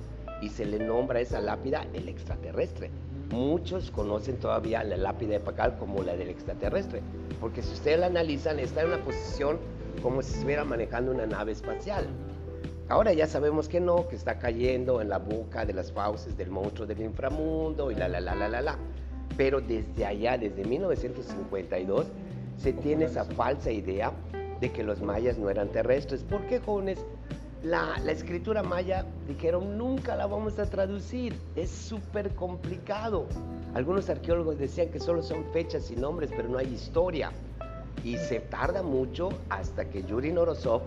Y 0.40 0.50
se 0.50 0.64
le 0.66 0.78
nombra 0.78 1.18
a 1.18 1.22
esa 1.22 1.40
lápida 1.40 1.84
el 1.94 2.08
extraterrestre. 2.08 2.92
Muchos 3.32 3.90
conocen 3.90 4.36
todavía 4.36 4.84
la 4.84 4.96
lápida 4.96 5.32
de 5.32 5.40
Pacal 5.40 5.76
como 5.78 6.04
la 6.04 6.16
del 6.16 6.28
extraterrestre, 6.28 7.02
porque 7.40 7.60
si 7.60 7.72
ustedes 7.72 7.98
la 7.98 8.06
analizan, 8.06 8.60
está 8.60 8.82
en 8.82 8.88
una 8.92 9.04
posición 9.04 9.58
como 10.00 10.22
si 10.22 10.32
estuviera 10.34 10.64
manejando 10.64 11.10
una 11.10 11.26
nave 11.26 11.50
espacial. 11.50 12.06
Ahora 12.88 13.12
ya 13.14 13.26
sabemos 13.26 13.68
que 13.68 13.80
no, 13.80 14.06
que 14.06 14.14
está 14.14 14.38
cayendo 14.38 15.02
en 15.02 15.08
la 15.08 15.18
boca 15.18 15.66
de 15.66 15.72
las 15.72 15.90
fauces 15.90 16.36
del 16.36 16.50
monstruo 16.50 16.86
del 16.86 17.00
inframundo 17.00 17.90
y 17.90 17.96
la, 17.96 18.06
la, 18.06 18.20
la, 18.20 18.36
la, 18.36 18.48
la, 18.48 18.62
la. 18.62 18.78
Pero 19.38 19.62
desde 19.62 20.04
allá, 20.04 20.36
desde 20.36 20.64
1952, 20.64 22.06
se 22.58 22.72
tiene 22.74 23.06
esa 23.06 23.24
falsa 23.24 23.70
idea 23.70 24.12
de 24.60 24.70
que 24.70 24.82
los 24.82 25.00
mayas 25.00 25.38
no 25.38 25.48
eran 25.48 25.68
terrestres. 25.68 26.22
¿Por 26.24 26.42
qué, 26.48 26.58
jóvenes? 26.58 26.98
La, 27.62 27.98
la 28.04 28.12
escritura 28.12 28.62
maya 28.62 29.04
dijeron 29.26 29.78
nunca 29.78 30.14
la 30.16 30.26
vamos 30.26 30.58
a 30.60 30.66
traducir, 30.70 31.34
es 31.56 31.70
súper 31.70 32.34
complicado. 32.34 33.26
Algunos 33.74 34.08
arqueólogos 34.10 34.58
decían 34.58 34.88
que 34.90 35.00
solo 35.00 35.22
son 35.22 35.44
fechas 35.52 35.90
y 35.90 35.96
nombres, 35.96 36.30
pero 36.36 36.48
no 36.48 36.58
hay 36.58 36.72
historia. 36.72 37.32
Y 38.04 38.16
se 38.16 38.38
tarda 38.40 38.82
mucho 38.82 39.28
hasta 39.50 39.84
que 39.88 40.04
Yuri 40.04 40.32
Norosov, 40.32 40.82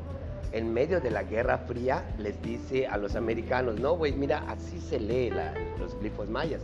en 0.53 0.73
medio 0.73 1.01
de 1.01 1.11
la 1.11 1.23
Guerra 1.23 1.57
Fría, 1.57 2.05
les 2.17 2.41
dice 2.41 2.87
a 2.87 2.97
los 2.97 3.15
americanos, 3.15 3.79
no, 3.79 3.95
güey, 3.97 4.13
mira, 4.13 4.43
así 4.47 4.79
se 4.79 4.99
lee 4.99 5.29
la- 5.29 5.53
los 5.77 5.97
glifos 5.99 6.29
mayas. 6.29 6.61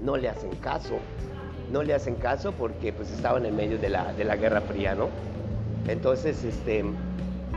No 0.00 0.16
le 0.16 0.28
hacen 0.28 0.50
caso, 0.56 0.98
no 1.72 1.82
le 1.82 1.94
hacen 1.94 2.16
caso 2.16 2.52
porque 2.52 2.92
pues 2.92 3.10
estaban 3.10 3.46
en 3.46 3.56
medio 3.56 3.78
de 3.78 3.88
la, 3.88 4.12
de 4.12 4.24
la 4.24 4.36
Guerra 4.36 4.60
Fría, 4.60 4.94
¿no? 4.94 5.08
Entonces, 5.88 6.42
este, 6.44 6.84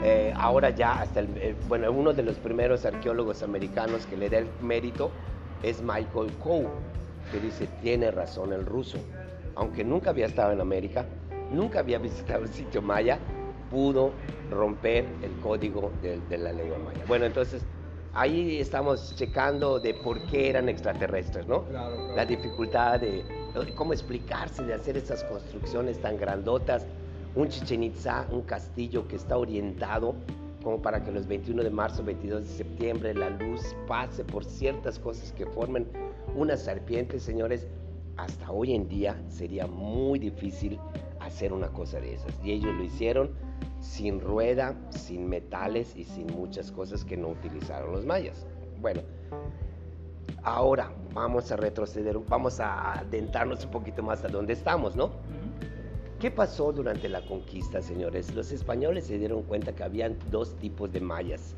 eh, 0.03 0.33
ahora 0.35 0.69
ya 0.69 1.01
hasta 1.01 1.19
el, 1.19 1.27
eh, 1.37 1.55
bueno, 1.67 1.91
uno 1.91 2.13
de 2.13 2.23
los 2.23 2.37
primeros 2.37 2.85
arqueólogos 2.85 3.43
americanos 3.43 4.05
que 4.05 4.17
le 4.17 4.29
da 4.29 4.37
el 4.37 4.47
mérito 4.61 5.11
es 5.63 5.81
Michael 5.81 6.31
Coe, 6.41 6.67
que 7.31 7.39
dice, 7.39 7.67
tiene 7.81 8.11
razón 8.11 8.53
el 8.53 8.65
ruso, 8.65 8.97
aunque 9.55 9.83
nunca 9.83 10.11
había 10.11 10.27
estado 10.27 10.53
en 10.53 10.61
América, 10.61 11.05
nunca 11.51 11.79
había 11.79 11.97
visitado 11.99 12.43
el 12.43 12.49
sitio 12.49 12.81
maya, 12.81 13.19
pudo 13.69 14.11
romper 14.49 15.05
el 15.21 15.31
código 15.41 15.91
de, 16.01 16.19
de 16.29 16.37
la 16.37 16.53
lengua 16.53 16.77
maya. 16.79 17.03
Bueno, 17.07 17.25
entonces 17.25 17.61
ahí 18.13 18.59
estamos 18.59 19.15
checando 19.15 19.79
de 19.79 19.93
por 19.93 20.21
qué 20.23 20.49
eran 20.49 20.69
extraterrestres, 20.69 21.47
¿no? 21.47 21.63
Claro, 21.65 21.95
claro. 21.95 22.15
La 22.15 22.25
dificultad 22.25 22.99
de 22.99 23.23
de 23.53 23.73
cómo 23.73 23.93
explicarse, 23.93 24.63
de 24.63 24.73
hacer 24.73 24.97
esas 24.97 25.23
construcciones 25.23 25.99
tan 25.99 26.17
grandotas, 26.17 26.85
un 27.35 27.49
Chichen 27.49 27.83
Itza, 27.83 28.27
un 28.31 28.41
castillo 28.41 29.07
que 29.07 29.15
está 29.15 29.37
orientado 29.37 30.15
como 30.63 30.81
para 30.81 31.03
que 31.03 31.11
los 31.11 31.25
21 31.25 31.63
de 31.63 31.69
marzo, 31.69 32.03
22 32.03 32.41
de 32.41 32.49
septiembre, 32.49 33.13
la 33.13 33.29
luz 33.29 33.75
pase 33.87 34.23
por 34.25 34.43
ciertas 34.43 34.99
cosas 34.99 35.31
que 35.31 35.45
formen 35.45 35.87
una 36.35 36.57
serpiente, 36.57 37.19
señores, 37.19 37.67
hasta 38.17 38.51
hoy 38.51 38.75
en 38.75 38.89
día 38.89 39.15
sería 39.29 39.67
muy 39.67 40.19
difícil 40.19 40.77
hacer 41.21 41.53
una 41.53 41.69
cosa 41.69 42.01
de 42.01 42.15
esas. 42.15 42.33
Y 42.43 42.51
ellos 42.51 42.75
lo 42.75 42.83
hicieron 42.83 43.29
sin 43.79 44.19
rueda, 44.19 44.75
sin 44.89 45.27
metales 45.27 45.95
y 45.95 46.03
sin 46.03 46.27
muchas 46.27 46.71
cosas 46.71 47.03
que 47.03 47.17
no 47.17 47.29
utilizaron 47.29 47.91
los 47.91 48.05
mayas. 48.05 48.45
Bueno, 48.81 49.01
ahora 50.43 50.91
vamos 51.13 51.51
a 51.51 51.57
retroceder, 51.57 52.17
vamos 52.19 52.59
a 52.59 52.99
adentrarnos 52.99 53.65
un 53.65 53.71
poquito 53.71 54.03
más 54.03 54.23
a 54.23 54.27
donde 54.27 54.53
estamos, 54.53 54.95
¿no? 54.95 55.11
¿Qué 56.19 56.29
pasó 56.29 56.73
durante 56.73 57.07
la 57.07 57.25
conquista, 57.25 57.81
señores? 57.81 58.35
Los 58.35 58.51
españoles 58.51 59.05
se 59.05 59.17
dieron 59.17 59.43
cuenta 59.43 59.73
que 59.73 59.83
habían 59.83 60.17
dos 60.29 60.53
tipos 60.57 60.91
de 60.91 60.99
mayas. 60.99 61.55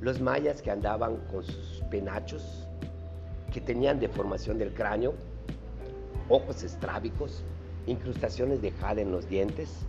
Los 0.00 0.20
mayas 0.20 0.62
que 0.62 0.70
andaban 0.70 1.16
con 1.32 1.42
sus 1.42 1.82
penachos, 1.90 2.68
que 3.52 3.60
tenían 3.60 3.98
deformación 3.98 4.58
del 4.58 4.72
cráneo, 4.74 5.14
ojos 6.28 6.62
estrábicos, 6.62 7.42
incrustaciones 7.86 8.62
de 8.62 8.70
jade 8.70 9.02
en 9.02 9.10
los 9.10 9.28
dientes, 9.28 9.86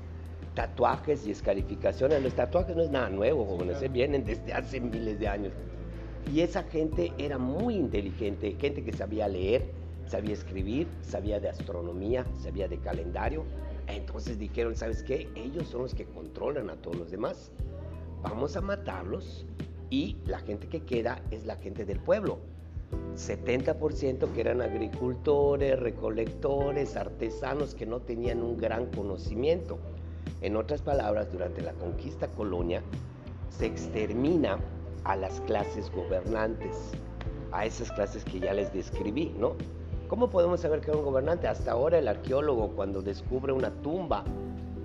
tatuajes 0.58 1.28
y 1.28 1.32
escarificaciones. 1.32 2.24
Los 2.24 2.34
tatuajes 2.34 2.76
no 2.76 2.82
es 2.82 2.90
nada 2.90 3.12
nuevo, 3.12 3.46
jóvenes, 3.46 3.80
¿eh? 3.84 3.90
vienen 3.90 4.26
desde 4.26 4.54
hace 4.54 4.82
miles 4.82 5.20
de 5.20 5.28
años. 5.28 5.54
Y 6.34 6.42
esa 6.42 6.64
gente 6.64 7.14
era 7.20 7.38
muy 7.38 7.76
inteligente, 7.76 8.56
gente 8.60 8.84
que 8.84 8.92
sabía 8.92 9.28
leer, 9.28 9.70
sabía 10.08 10.34
escribir, 10.34 10.88
sabía 11.04 11.40
de 11.40 11.50
astronomía, 11.50 12.26
sabía 12.42 12.68
de 12.68 12.80
calendario. 12.80 13.44
Entonces 13.86 14.40
dijeron, 14.40 14.76
¿sabes 14.76 15.04
qué? 15.04 15.30
Ellos 15.36 15.68
son 15.68 15.84
los 15.84 15.94
que 15.94 16.06
controlan 16.06 16.72
a 16.72 16.76
todos 16.76 16.98
los 16.98 17.12
demás. 17.12 17.52
Vamos 18.24 18.58
a 18.58 18.62
matarlos 18.62 19.46
y 19.92 20.18
la 20.26 20.40
gente 20.40 20.68
que 20.68 20.82
queda 20.82 21.22
es 21.30 21.46
la 21.46 21.58
gente 21.58 21.86
del 21.86 22.00
pueblo. 22.00 22.40
70% 23.16 24.34
que 24.34 24.42
eran 24.42 24.62
agricultores, 24.62 25.80
recolectores, 25.80 26.96
artesanos 26.96 27.76
que 27.76 27.86
no 27.86 28.00
tenían 28.00 28.42
un 28.42 28.58
gran 28.58 28.88
conocimiento. 28.88 29.78
En 30.42 30.56
otras 30.56 30.82
palabras, 30.82 31.32
durante 31.32 31.62
la 31.62 31.74
conquista 31.74 32.28
colonia 32.28 32.82
se 33.50 33.66
extermina 33.66 34.58
a 35.04 35.16
las 35.16 35.40
clases 35.42 35.92
gobernantes, 35.92 36.92
a 37.52 37.66
esas 37.66 37.92
clases 37.92 38.24
que 38.24 38.40
ya 38.40 38.54
les 38.54 38.72
describí, 38.74 39.34
¿no? 39.38 39.56
¿Cómo 40.08 40.30
podemos 40.30 40.62
saber 40.62 40.82
que 40.82 40.92
era 40.92 41.00
un 41.00 41.06
gobernante? 41.06 41.48
Hasta 41.48 41.72
ahora 41.72 41.98
el 41.98 42.08
arqueólogo 42.08 42.70
cuando 42.70 43.02
descubre 43.02 43.52
una 43.52 43.72
tumba 43.82 44.24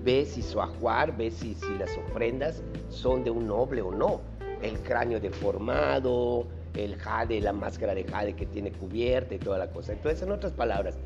ve 0.05 0.25
si 0.25 0.43
su 0.43 0.61
ajuar, 0.61 1.17
ve 1.17 1.31
si, 1.31 1.57
las 1.79 1.97
ofrendas 1.97 2.63
son 2.89 3.25
de 3.25 3.31
un 3.31 3.47
noble 3.47 3.83
o 3.83 3.93
no. 3.93 4.21
El 4.63 4.81
cráneo 4.81 5.21
deformado, 5.21 6.47
el 6.75 6.97
jade, 6.97 7.41
la 7.41 7.53
máscara 7.53 7.95
de 7.95 8.05
jade 8.05 8.35
que 8.35 8.47
tiene 8.47 8.73
cubierta 8.73 9.35
y 9.35 9.39
toda 9.39 9.59
la 9.59 9.71
cosa. 9.71 9.93
Entonces, 9.93 10.23
en 10.23 10.33
otras 10.33 10.53
palabras, 10.53 10.99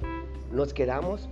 nos 0.50 0.72
quedamos 0.72 1.28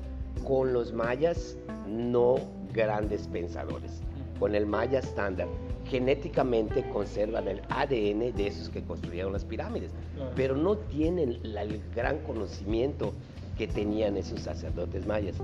con 0.46 0.72
los 0.72 0.92
mayas 0.92 1.56
no 1.86 2.36
grandes 2.74 3.26
pensadores, 3.28 4.02
con 4.38 4.54
el 4.54 4.66
maya 4.66 4.98
estándar. 4.98 5.46
Genéticamente 5.86 6.82
conservan 6.90 7.48
el 7.48 7.62
ADN 7.70 8.32
de 8.32 8.46
esos 8.46 8.68
que 8.68 8.82
construyeron 8.82 9.32
las 9.32 9.44
pirámides, 9.44 9.90
Claro. 10.16 10.30
pero 10.34 10.56
no 10.56 10.76
tienen 10.76 11.38
la- 11.42 11.62
el 11.62 11.80
gran 11.94 12.18
conocimiento 12.18 13.12
que 13.56 13.68
tenían 13.68 14.16
esos 14.16 14.40
sacerdotes 14.40 15.06
mayas. 15.06 15.36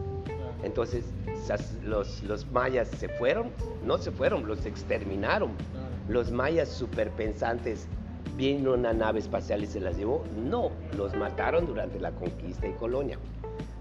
Entonces, 0.64 1.04
los, 1.84 2.22
los 2.25 2.50
mayas 2.50 2.88
se 2.88 3.08
fueron, 3.08 3.50
no 3.87 3.96
se 3.99 4.10
fueron, 4.10 4.46
los 4.46 4.66
exterminaron. 4.66 5.50
Los 6.08 6.30
mayas 6.32 6.68
superpensantes 6.68 7.87
vino 8.37 8.75
una 8.75 8.92
nave 8.92 9.20
espacial 9.20 9.62
y 9.62 9.66
se 9.66 9.80
las 9.80 9.96
llevó. 9.96 10.25
No, 10.37 10.70
los 10.96 11.14
mataron 11.16 11.66
durante 11.66 12.00
la 12.00 12.10
conquista 12.10 12.66
y 12.66 12.72
colonia. 12.72 13.16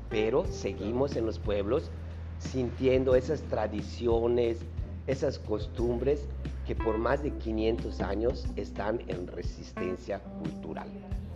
Pero 0.10 0.46
seguimos 0.46 1.16
en 1.16 1.26
los 1.26 1.40
pueblos 1.40 1.90
sintiendo 2.40 3.16
esas 3.16 3.42
tradiciones, 3.44 4.58
esas 5.08 5.40
costumbres 5.40 6.28
que 6.66 6.76
por 6.76 6.98
más 6.98 7.24
de 7.24 7.32
500 7.32 8.02
años 8.02 8.46
están 8.56 9.02
en 9.08 9.28
resistencia 9.28 10.20
cultural. 10.20 10.88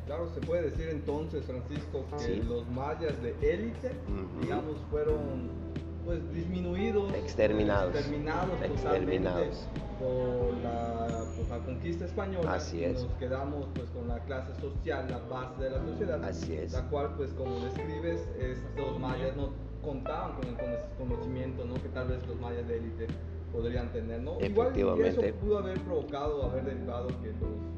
Claro, 0.05 0.29
se 0.33 0.41
puede 0.41 0.69
decir 0.69 0.89
entonces, 0.89 1.45
Francisco, 1.45 2.05
que 2.19 2.38
los 2.43 2.67
mayas 2.69 3.22
de 3.22 3.31
élite, 3.41 3.91
digamos, 4.41 4.77
fueron 4.91 5.50
pues 6.05 6.19
disminuidos, 6.33 7.13
exterminados, 7.13 7.95
exterminados, 7.95 8.62
exterminados. 8.62 9.67
Por, 10.00 10.57
la, 10.62 11.60
conquista 11.65 12.05
española. 12.05 12.55
Así 12.55 12.83
es. 12.83 13.03
Nos 13.03 13.13
quedamos 13.13 13.67
pues 13.74 13.89
con 13.91 14.07
la 14.10 14.19
clase 14.25 14.53
social, 14.60 15.07
la 15.10 15.19
base 15.19 15.63
de 15.63 15.69
la 15.69 15.79
sociedad. 15.79 16.24
Así 16.24 16.53
es. 16.55 16.74
La 16.74 16.89
cual 16.89 17.13
pues 17.15 17.31
como 17.33 17.60
describes, 17.60 18.27
estos 18.38 19.00
mayas 19.00 19.36
no 19.38 19.51
contaban 19.84 20.34
con 20.36 20.48
el 20.48 20.56
conocimiento, 20.98 21.66
¿no? 21.66 21.75
Que 21.75 21.90
tal 21.90 22.08
vez 22.08 22.25
los 22.28 22.40
mayas 22.40 22.68
de 22.68 22.78
élite 22.78 23.08
podrían 23.52 23.92
tener, 23.92 24.22
¿no? 24.22 24.40
Igual 24.42 24.74
eso 25.06 25.22
pudo 25.40 25.60
haber 25.60 25.80
provocado, 25.82 26.44
haber 26.44 26.66
derivado 26.66 27.08
que 27.22 27.28
los 27.28 27.74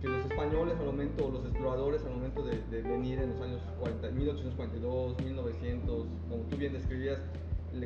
que 0.00 0.08
los 0.08 0.26
españoles 0.26 0.76
al 0.78 0.86
momento, 0.86 1.30
los 1.30 1.44
exploradores 1.46 2.04
al 2.04 2.12
momento 2.12 2.42
de, 2.42 2.82
venir 2.82 3.18
en 3.18 3.30
los 3.30 3.40
años 3.40 3.62
40, 3.80 4.10
1842, 4.10 5.20
1900, 5.22 6.06
como 6.28 6.42
tú 6.44 6.56
bien 6.56 6.72
describías, 6.72 7.18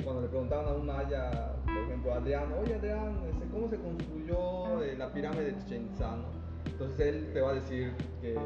cuando 0.05 0.23
le 0.23 0.29
preguntaban 0.29 0.67
a 0.67 0.73
un 0.73 0.87
maya, 0.87 1.53
por 1.65 1.85
ejemplo, 1.85 2.13
a 2.13 2.17
Adrián, 2.17 2.53
oye 2.63 2.75
Adrián, 2.75 3.21
este, 3.29 3.47
¿cómo 3.51 3.69
se 3.69 3.77
construyó 3.77 4.83
eh, 4.83 4.95
la 4.97 5.13
pirámide 5.13 5.53
de 5.53 5.59
Chichen 5.59 5.87
Itza? 5.87 6.17
Entonces 6.67 7.01
él 7.01 7.31
te 7.33 7.41
va 7.41 7.51
a 7.51 7.55
decir 7.55 7.93
que 8.21 8.37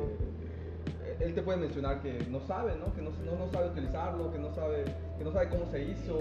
él 1.20 1.34
te 1.34 1.42
puede 1.42 1.58
mencionar 1.58 2.02
que 2.02 2.26
no 2.30 2.40
sabe, 2.40 2.72
¿no? 2.76 2.92
que 2.94 3.02
no, 3.02 3.10
no, 3.10 3.50
sabe 3.52 3.68
utilizarlo, 3.68 4.32
que 4.32 4.38
no 4.38 4.54
sabe, 4.54 4.84
que 5.18 5.24
no 5.24 5.32
sabe 5.32 5.48
cómo 5.48 5.66
se 5.70 5.82
hizo. 5.82 6.18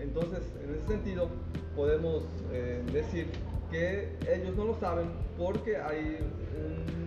Entonces, 0.00 0.40
en 0.62 0.74
ese 0.74 0.86
sentido, 0.86 1.28
podemos 1.76 2.24
eh, 2.52 2.82
decir 2.92 3.28
que 3.70 4.16
ellos 4.30 4.56
no 4.56 4.64
lo 4.64 4.74
saben 4.74 5.06
porque 5.38 5.76
hay 5.76 6.18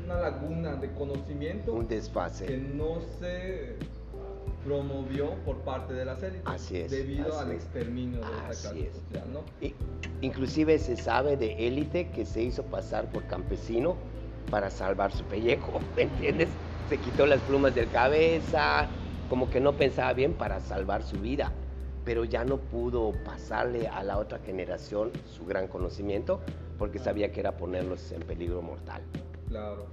una 0.06 0.20
laguna 0.20 0.76
de 0.76 0.92
conocimiento. 0.94 1.74
Un 1.74 1.88
desfase. 1.88 2.46
Que 2.46 2.58
no 2.58 3.02
se 3.20 3.76
promovió 4.64 5.36
por 5.46 5.58
parte 5.60 5.94
de 5.94 6.06
las 6.06 6.24
élites. 6.24 6.46
Así 6.46 6.78
es. 6.78 6.92
Debido 6.92 7.40
al 7.40 7.52
exterminio 7.52 8.20
de 8.20 8.52
esta 8.52 8.72
clase 8.72 8.92
social, 8.94 9.28
¿no? 9.32 9.42
inclusive 10.22 10.80
se 10.80 10.98
sabe 10.98 11.38
de 11.38 11.68
élite 11.68 12.10
que 12.10 12.26
se 12.26 12.42
hizo 12.42 12.64
pasar 12.64 13.12
por 13.12 13.28
campesino 13.28 13.96
para 14.50 14.70
salvar 14.70 15.12
su 15.12 15.24
pellejo, 15.26 15.80
¿me 15.96 16.04
entiendes? 16.04 16.50
Se 16.90 16.98
quitó 16.98 17.26
las 17.26 17.42
plumas 17.42 17.74
de 17.74 17.88
cabeza, 17.88 18.88
como 19.30 19.50
que 19.50 19.60
no 19.60 19.74
pensaba 19.74 20.14
bien 20.14 20.34
para 20.34 20.60
salvar 20.60 21.04
su 21.04 21.18
vida 21.18 21.52
pero 22.06 22.24
ya 22.24 22.46
no 22.46 22.58
pudo 22.58 23.12
pasarle 23.26 23.88
a 23.88 24.04
la 24.04 24.20
otra 24.20 24.38
generación 24.40 25.12
su 25.26 25.46
gran 25.46 25.68
conocimiento 25.68 26.40
porque 26.78 27.00
sabía 27.00 27.32
que 27.32 27.40
era 27.40 27.58
ponerlos 27.58 28.12
en 28.12 28.22
peligro 28.22 28.62
mortal. 28.62 29.02
Claro. 29.50 29.88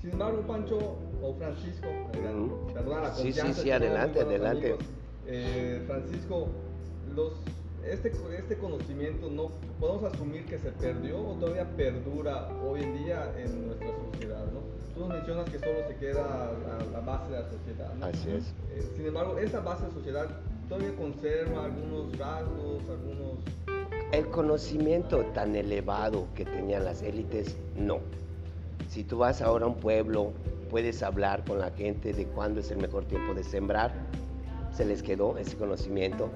Sin 0.00 0.12
embargo, 0.12 0.42
Pancho 0.46 0.96
o 1.22 1.34
Francisco, 1.34 1.88
perdón, 2.12 3.02
la 3.02 3.14
Sí, 3.14 3.32
sí, 3.32 3.52
sí, 3.52 3.70
adelante, 3.70 4.20
adelante. 4.20 4.76
Eh, 5.26 5.82
Francisco, 5.86 6.48
los, 7.14 7.32
este, 7.90 8.12
este 8.38 8.56
conocimiento 8.56 9.30
no 9.30 9.50
podemos 9.80 10.04
asumir 10.04 10.44
que 10.46 10.58
se 10.58 10.70
perdió 10.72 11.20
o 11.20 11.34
todavía 11.34 11.68
perdura 11.76 12.48
hoy 12.66 12.82
en 12.82 13.04
día 13.04 13.32
en 13.38 13.66
nuestra 13.66 13.88
sociedad, 14.10 14.44
¿no? 14.52 14.60
Tú 14.94 15.00
nos 15.00 15.08
mencionas 15.08 15.50
que 15.50 15.58
solo 15.58 15.86
se 15.88 15.96
queda 15.96 16.52
la, 16.66 16.84
la 16.92 17.00
base 17.00 17.32
de 17.32 17.40
la 17.40 17.50
sociedad, 17.50 17.94
¿no? 17.94 18.06
Así 18.06 18.30
es. 18.30 18.54
Eh, 18.72 18.92
sin 18.96 19.06
embargo, 19.06 19.38
esa 19.38 19.60
base 19.60 19.84
de 19.86 19.90
sociedad 19.92 20.28
todavía 20.68 20.94
conserva 20.96 21.64
algunos 21.64 22.16
rasgos, 22.16 22.82
algunos... 22.88 23.38
El 24.12 24.28
conocimiento 24.28 25.24
tan 25.34 25.56
elevado 25.56 26.28
que 26.34 26.44
tenían 26.44 26.84
las 26.84 27.02
élites, 27.02 27.56
no. 27.76 27.98
Si 28.88 29.02
tú 29.02 29.18
vas 29.18 29.42
ahora 29.42 29.64
a 29.64 29.68
un 29.68 29.76
pueblo, 29.76 30.32
puedes 30.70 31.02
hablar 31.02 31.44
con 31.44 31.58
la 31.58 31.70
gente 31.70 32.12
de 32.12 32.26
cuándo 32.26 32.60
es 32.60 32.70
el 32.70 32.78
mejor 32.78 33.04
tiempo 33.06 33.34
de 33.34 33.42
sembrar, 33.42 33.92
se 34.72 34.84
les 34.84 35.02
quedó 35.02 35.36
ese 35.38 35.56
conocimiento. 35.56 36.30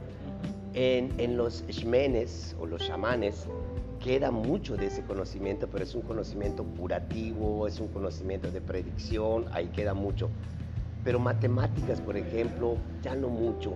En, 0.81 1.13
en 1.19 1.37
los 1.37 1.67
shmenes 1.67 2.55
o 2.61 2.65
los 2.65 2.87
chamanes 2.87 3.49
queda 3.99 4.31
mucho 4.31 4.77
de 4.77 4.87
ese 4.87 5.03
conocimiento, 5.03 5.67
pero 5.67 5.83
es 5.83 5.93
un 5.93 6.03
conocimiento 6.03 6.63
curativo, 6.63 7.67
es 7.67 7.81
un 7.81 7.89
conocimiento 7.89 8.49
de 8.53 8.61
predicción, 8.61 9.47
ahí 9.51 9.67
queda 9.71 9.93
mucho. 9.93 10.31
Pero 11.03 11.19
matemáticas, 11.19 12.01
por 12.01 12.17
ejemplo, 12.17 12.77
ya 13.03 13.17
no 13.17 13.29
mucho. 13.29 13.75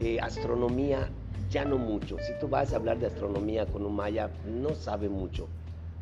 Eh, 0.00 0.20
astronomía 0.20 1.08
ya 1.48 1.64
no 1.64 1.78
mucho. 1.78 2.18
Si 2.18 2.38
tú 2.38 2.48
vas 2.48 2.74
a 2.74 2.76
hablar 2.76 2.98
de 2.98 3.06
astronomía 3.06 3.64
con 3.64 3.86
un 3.86 3.96
maya, 3.96 4.28
no 4.44 4.74
sabe 4.74 5.08
mucho. 5.08 5.48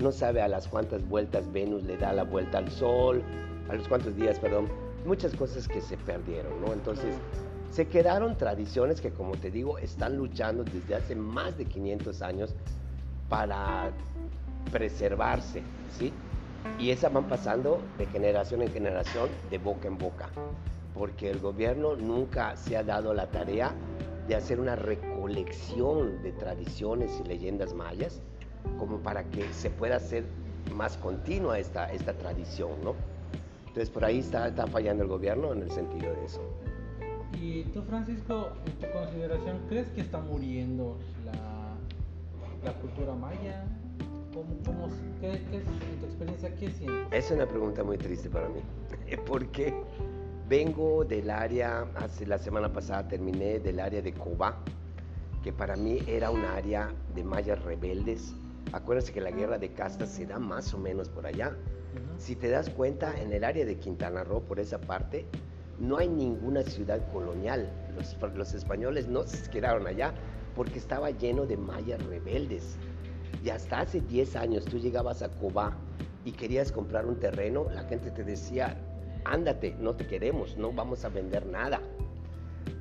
No 0.01 0.11
sabe 0.11 0.42
a 0.42 0.49
las 0.49 0.66
cuántas 0.66 1.09
vueltas 1.09 1.53
Venus 1.53 1.85
le 1.85 1.97
da 1.97 2.12
la 2.12 2.25
vuelta 2.25 2.59
al 2.59 2.73
Sol, 2.73 3.23
a 3.68 3.75
los 3.77 3.87
cuántos 3.87 4.16
días, 4.16 4.40
perdón. 4.40 4.66
Muchas 5.07 5.33
cosas 5.37 5.68
que 5.68 5.81
se 5.81 5.97
perdieron, 5.97 6.61
¿no? 6.61 6.73
Entonces, 6.73 7.14
se 7.74 7.88
quedaron 7.88 8.37
tradiciones 8.37 9.00
que, 9.00 9.10
como 9.10 9.37
te 9.37 9.50
digo, 9.50 9.78
están 9.78 10.16
luchando 10.16 10.62
desde 10.64 10.94
hace 10.94 11.16
más 11.16 11.58
de 11.58 11.64
500 11.64 12.22
años 12.22 12.54
para 13.28 13.90
preservarse, 14.70 15.62
¿sí? 15.98 16.12
Y 16.78 16.90
esas 16.90 17.12
van 17.12 17.28
pasando 17.28 17.82
de 17.98 18.06
generación 18.06 18.62
en 18.62 18.72
generación, 18.72 19.28
de 19.50 19.58
boca 19.58 19.88
en 19.88 19.98
boca 19.98 20.28
porque 20.94 21.28
el 21.28 21.40
gobierno 21.40 21.96
nunca 21.96 22.56
se 22.56 22.76
ha 22.76 22.84
dado 22.84 23.12
la 23.12 23.26
tarea 23.26 23.72
de 24.28 24.37
hacer 24.37 24.60
una 24.60 24.76
recolección 24.76 26.22
de 26.22 26.32
tradiciones 26.32 27.20
y 27.22 27.28
leyendas 27.28 27.74
mayas 27.74 28.22
como 28.78 28.98
para 29.00 29.24
que 29.24 29.52
se 29.52 29.68
pueda 29.70 29.96
hacer 29.96 30.24
más 30.72 30.96
continua 30.96 31.58
esta, 31.58 31.92
esta 31.92 32.14
tradición, 32.14 32.70
¿no? 32.82 32.94
Entonces 33.66 33.90
por 33.90 34.04
ahí 34.04 34.20
está, 34.20 34.48
está 34.48 34.66
fallando 34.66 35.02
el 35.02 35.08
gobierno 35.08 35.52
en 35.52 35.62
el 35.62 35.70
sentido 35.70 36.14
de 36.14 36.24
eso. 36.24 36.40
¿Y 37.40 37.64
tú, 37.73 37.83
Francisco, 37.83 38.53
en 38.66 38.73
tu 38.75 38.99
consideración, 38.99 39.59
crees 39.68 39.88
que 39.88 40.01
está 40.01 40.20
muriendo 40.20 40.99
la, 41.25 41.75
la 42.64 42.79
cultura 42.81 43.14
maya? 43.14 43.64
¿Cómo, 44.33 44.57
cómo 44.64 44.88
qué, 45.20 45.40
qué, 45.51 45.57
en 45.59 46.01
tu 46.01 46.07
experiencia, 46.07 46.55
qué 46.57 46.70
sientes? 46.70 47.07
Es 47.12 47.31
una 47.31 47.47
pregunta 47.47 47.85
muy 47.85 47.99
triste 47.99 48.29
para 48.29 48.49
mí. 48.49 48.61
¿Por 49.27 49.47
qué? 49.49 49.75
Vengo 50.49 51.05
del 51.05 51.31
área, 51.31 51.87
hace 51.97 52.27
la 52.27 52.38
semana 52.38 52.73
pasada 52.73 53.09
terminé 53.09 53.61
del 53.61 53.81
área 53.81 54.03
de 54.03 54.12
Cobá, 54.12 54.59
que 55.42 55.53
para 55.53 55.77
mí 55.77 56.01
era 56.07 56.31
un 56.31 56.44
área 56.44 56.92
de 57.14 57.25
mayas 57.25 57.62
rebeldes. 57.62 58.35
Acuérdense 58.73 59.12
que 59.12 59.20
la 59.20 59.31
guerra 59.31 59.59
de 59.59 59.73
castas 59.73 60.11
se 60.11 60.27
da 60.27 60.38
más 60.38 60.75
o 60.75 60.79
menos 60.79 61.09
por 61.09 61.27
allá. 61.27 61.57
Si 62.18 62.35
te 62.35 62.49
das 62.49 62.70
cuenta, 62.70 63.18
en 63.20 63.33
el 63.33 63.44
área 63.44 63.64
de 63.64 63.77
Quintana 63.77 64.25
Roo, 64.25 64.42
por 64.42 64.59
esa 64.59 64.81
parte, 64.81 65.27
no 65.78 65.98
hay 65.98 66.08
ninguna 66.08 66.62
ciudad 66.62 67.00
colonial. 67.12 67.70
Los, 68.34 68.54
españoles 68.54 69.08
no 69.08 69.24
se 69.24 69.50
quedaron 69.50 69.87
allá 69.87 70.14
porque 70.54 70.78
estaba 70.78 71.10
lleno 71.10 71.46
de 71.46 71.56
mayas 71.56 72.02
rebeldes. 72.06 72.76
Y 73.42 73.50
hasta 73.50 73.80
hace 73.80 74.00
10 74.00 74.37
años 74.37 74.64
tú 74.64 74.78
llegabas 74.78 75.22
a 75.22 75.28
Cobá 75.28 75.76
y 76.24 76.32
querías 76.32 76.72
comprar 76.72 77.06
un 77.06 77.18
terreno, 77.18 77.66
la 77.72 77.84
gente 77.84 78.10
te 78.10 78.24
decía, 78.24 78.76
ándate, 79.24 79.74
no 79.78 79.94
te 79.94 80.06
queremos, 80.06 80.56
no 80.56 80.72
vamos 80.72 81.04
a 81.04 81.10
vender 81.10 81.46
nada. 81.46 81.80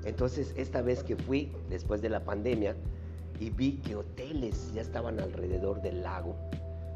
Entonces, 0.06 0.54
esta 0.58 0.82
vez 0.82 1.04
que 1.04 1.16
fui, 1.16 1.52
después 1.70 2.02
de 2.02 2.10
la 2.10 2.24
pandemia, 2.24 2.76
y 3.40 3.50
vi 3.50 3.78
que 3.78 3.96
hoteles 3.96 4.72
ya 4.74 4.82
estaban 4.82 5.20
alrededor 5.20 5.82
del 5.82 6.04
lago, 6.04 6.36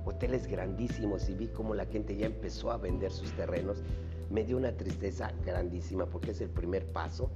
hoteles 0.06 0.48
grandísimos, 0.48 1.28
y 1.30 1.36
vi 1.36 1.48
cómo 1.48 1.74
la 1.74 1.86
gente 1.86 2.16
ya 2.16 2.28
empezó 2.28 2.72
a 2.72 2.78
vender 2.78 3.12
sus 3.12 3.32
terrenos, 3.34 3.84
me 4.30 4.44
dio 4.44 4.58
una 4.58 4.72
tristeza 4.72 5.32
grandísima 5.46 6.06
porque 6.06 6.32
es 6.32 6.42
el 6.42 6.50
primer 6.50 6.86
paso 6.88 7.30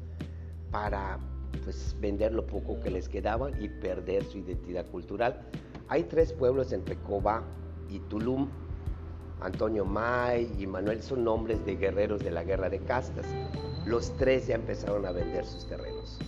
para 0.72 1.20
pues, 1.64 1.96
vender 2.00 2.34
lo 2.34 2.46
poco 2.46 2.80
que 2.80 2.92
les 2.92 3.10
quedaba 3.10 3.52
y 3.60 3.70
perder 3.70 4.24
su 4.24 4.40
identidad 4.40 4.86
cultural. 4.88 5.42
Hay 5.88 6.04
tres 6.04 6.34
pueblos 6.34 6.72
entre 6.72 6.96
Cobá 6.98 7.44
y 7.90 8.00
Tulum 8.00 8.50
Antonio 9.42 9.86
May 9.86 10.54
y 10.60 10.68
Manuel 10.68 11.02
son 11.02 11.24
nombres 11.24 11.66
de 11.66 11.76
guerreros 11.76 12.24
de 12.24 12.32
la 12.32 12.44
guerra 12.44 12.70
de 12.70 12.80
castas. 12.80 13.26
Los 13.86 14.16
tres 14.18 14.48
ya 14.48 14.56
empezaron 14.56 15.06
a 15.06 15.12
vender 15.12 15.46
sus 15.46 15.68
terrenos 15.68 16.20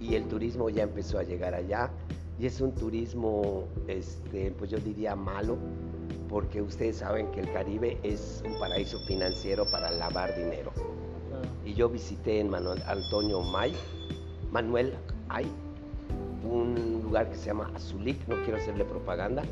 y 0.00 0.14
el 0.14 0.24
turismo 0.24 0.70
ya 0.70 0.84
empezó 0.84 1.18
a 1.18 1.22
llegar 1.22 1.54
allá 1.54 1.90
y 2.38 2.46
es 2.46 2.60
un 2.60 2.74
turismo, 2.74 3.68
este, 3.86 4.50
pues 4.52 4.70
yo 4.70 4.78
diría 4.78 5.14
malo, 5.14 5.58
porque 6.34 6.60
ustedes 6.60 6.96
saben 6.96 7.30
que 7.30 7.38
el 7.38 7.52
Caribe 7.52 7.96
es 8.02 8.42
un 8.44 8.58
paraíso 8.58 8.98
financiero 9.06 9.70
para 9.70 9.92
lavar 9.92 10.34
dinero. 10.34 10.72
Y 11.64 11.74
yo 11.74 11.88
visité 11.88 12.40
en 12.40 12.50
Manuel 12.50 12.82
Antonio 12.88 13.40
May, 13.40 13.72
Manuel 14.50 14.94
hay 15.28 15.46
un 16.42 17.02
lugar 17.04 17.30
que 17.30 17.36
se 17.36 17.46
llama 17.46 17.70
Azulik, 17.76 18.26
no 18.26 18.34
quiero 18.42 18.56
hacerle 18.56 18.84
propaganda, 18.84 19.44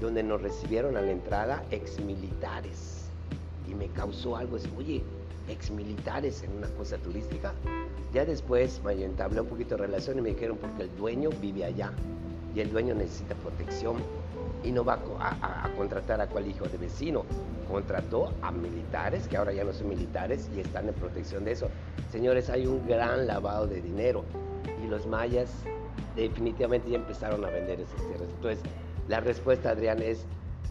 donde 0.00 0.22
nos 0.22 0.40
recibieron 0.40 0.96
a 0.96 1.00
la 1.00 1.10
entrada 1.10 1.64
exmilitares. 1.72 3.06
Y 3.68 3.74
me 3.74 3.88
causó 3.88 4.36
algo 4.36 4.58
así, 4.58 4.70
oye, 4.78 5.02
exmilitares 5.48 6.44
en 6.44 6.56
una 6.56 6.68
cosa 6.68 6.98
turística. 6.98 7.52
Ya 8.14 8.24
después 8.24 8.80
me 8.84 8.92
entablé 9.04 9.40
un 9.40 9.48
poquito 9.48 9.74
de 9.74 9.82
relación 9.88 10.18
y 10.18 10.20
me 10.20 10.28
dijeron 10.28 10.56
porque 10.56 10.84
el 10.84 10.96
dueño 10.96 11.30
vive 11.40 11.64
allá 11.64 11.92
y 12.54 12.60
el 12.60 12.70
dueño 12.70 12.94
necesita 12.94 13.34
protección 13.34 13.96
y 14.62 14.72
no 14.72 14.84
va 14.84 14.98
a, 15.20 15.68
contratar 15.76 16.20
a 16.20 16.26
cual 16.26 16.46
hijo 16.46 16.66
de 16.66 16.78
vecino. 16.78 17.24
Contrató 17.68 18.32
a 18.42 18.50
militares, 18.50 19.26
que 19.28 19.36
ahora 19.36 19.52
ya 19.52 19.64
no 19.64 19.72
son 19.72 19.88
militares 19.88 20.50
y 20.54 20.60
están 20.60 20.88
en 20.88 20.94
protección 20.94 21.44
de 21.44 21.52
eso. 21.52 21.68
Señores, 22.10 22.50
hay 22.50 22.66
un 22.66 22.86
gran 22.86 23.26
lavado 23.26 23.66
de 23.66 23.80
dinero 23.80 24.24
y 24.84 24.88
los 24.88 25.06
mayas 25.06 25.50
definitivamente 26.14 26.90
ya 26.90 26.96
empezaron 26.96 27.44
a 27.44 27.48
vender 27.48 27.80
esas 27.80 28.00
tierras. 28.06 28.28
Entonces, 28.34 28.62
la 29.08 29.20
respuesta, 29.20 29.70
Adrián, 29.70 30.02
es 30.02 30.26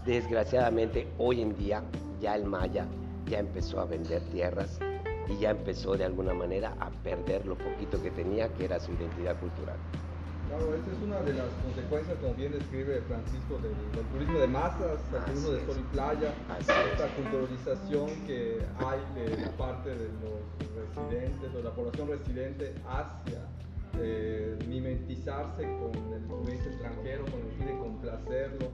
desgraciadamente 0.06 1.08
hoy 1.18 1.42
en 1.42 1.56
día 1.56 1.84
ya 2.20 2.36
el 2.36 2.46
maya 2.46 2.86
ya 3.26 3.40
empezó 3.40 3.80
a 3.80 3.86
vender 3.86 4.22
tierras 4.30 4.80
y 5.28 5.38
ya 5.38 5.52
empezó 5.52 5.96
de 5.96 6.06
alguna 6.06 6.34
manera 6.34 6.76
a 6.80 6.90
perder 6.90 7.46
lo 7.46 7.58
poquito 7.58 8.02
que 8.02 8.12
tenía, 8.12 8.50
que 8.54 8.66
era 8.66 8.80
su 8.80 8.92
identidad 8.92 9.40
cultural. 9.40 9.78
Claro, 10.52 10.76
esa 10.76 10.92
es 10.92 11.02
una 11.02 11.22
de 11.22 11.34
las 11.34 11.48
consecuencias, 11.64 12.18
como 12.20 12.34
bien 12.34 12.52
describe 12.52 13.02
Francisco, 13.08 13.58
del, 13.64 13.72
turismo 14.12 14.38
de 14.38 14.48
masas, 14.48 15.00
el 15.16 15.24
turismo 15.24 15.50
de 15.52 15.66
sol 15.66 15.78
y 15.80 15.94
playa, 15.96 16.34
esta 16.60 17.08
culturalización 17.16 18.10
que 18.28 18.60
hay 18.78 19.00
de 19.16 19.46
la 19.46 19.52
parte 19.56 19.92
de 19.92 20.10
los 20.20 20.44
residentes 20.76 21.54
o 21.54 21.58
de 21.58 21.64
la 21.64 21.72
población 21.72 22.10
residente 22.10 22.76
hacia 22.86 23.48
eh, 23.98 24.60
mimetizarse 24.68 25.64
con 25.64 26.14
el 26.14 26.28
turista 26.28 26.70
extranjero 26.70 27.24
con 27.32 27.40
el 27.40 27.52
fin 27.58 27.68
de 27.68 27.78
complacerlo 27.80 28.68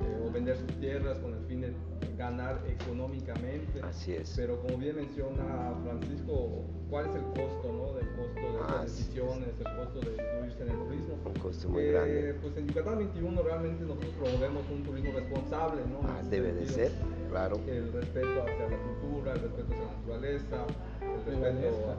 eh, 0.00 0.26
o 0.26 0.30
vender 0.30 0.56
sus 0.56 0.72
tierras 0.80 1.18
con 1.18 1.34
el 1.34 1.44
fin 1.46 1.60
de 1.62 1.72
ganar 2.16 2.60
económicamente. 2.66 3.80
Así 3.82 4.14
es. 4.14 4.34
Pero 4.36 4.60
como 4.60 4.78
bien 4.78 4.96
menciona 4.96 5.74
Francisco, 5.84 6.64
¿cuál 6.90 7.06
es 7.06 7.14
el 7.14 7.24
costo, 7.24 7.72
no? 7.72 7.92
Del 7.94 8.08
costo 8.16 8.40
de 8.40 8.60
las 8.60 8.82
decisiones, 8.82 9.48
el 9.58 9.76
costo 9.76 10.00
de 10.00 10.12
incluirse 10.12 10.62
en 10.62 10.68
el 10.70 10.76
turismo. 10.76 11.18
Un 11.24 11.34
costo 11.34 11.68
muy 11.68 11.86
grande. 11.86 12.34
Pues 12.40 12.56
en 12.56 12.68
Yucatán 12.68 12.98
21 12.98 13.42
realmente 13.42 13.84
nosotros 13.84 14.12
promovemos 14.18 14.62
un 14.70 14.82
turismo 14.82 15.12
responsable, 15.12 15.82
¿no? 15.86 16.00
Ah, 16.08 16.22
debe 16.28 16.52
de 16.52 16.66
ser, 16.66 16.92
claro. 17.30 17.60
El 17.66 17.92
respeto 17.92 18.42
hacia 18.42 18.68
la 18.68 18.78
cultura, 18.78 19.32
el 19.32 19.40
respeto 19.40 19.72
hacia 19.72 19.84
la 19.84 19.92
naturaleza, 19.92 20.66
el 21.00 21.40
respeto 21.40 21.90
a 21.90 21.96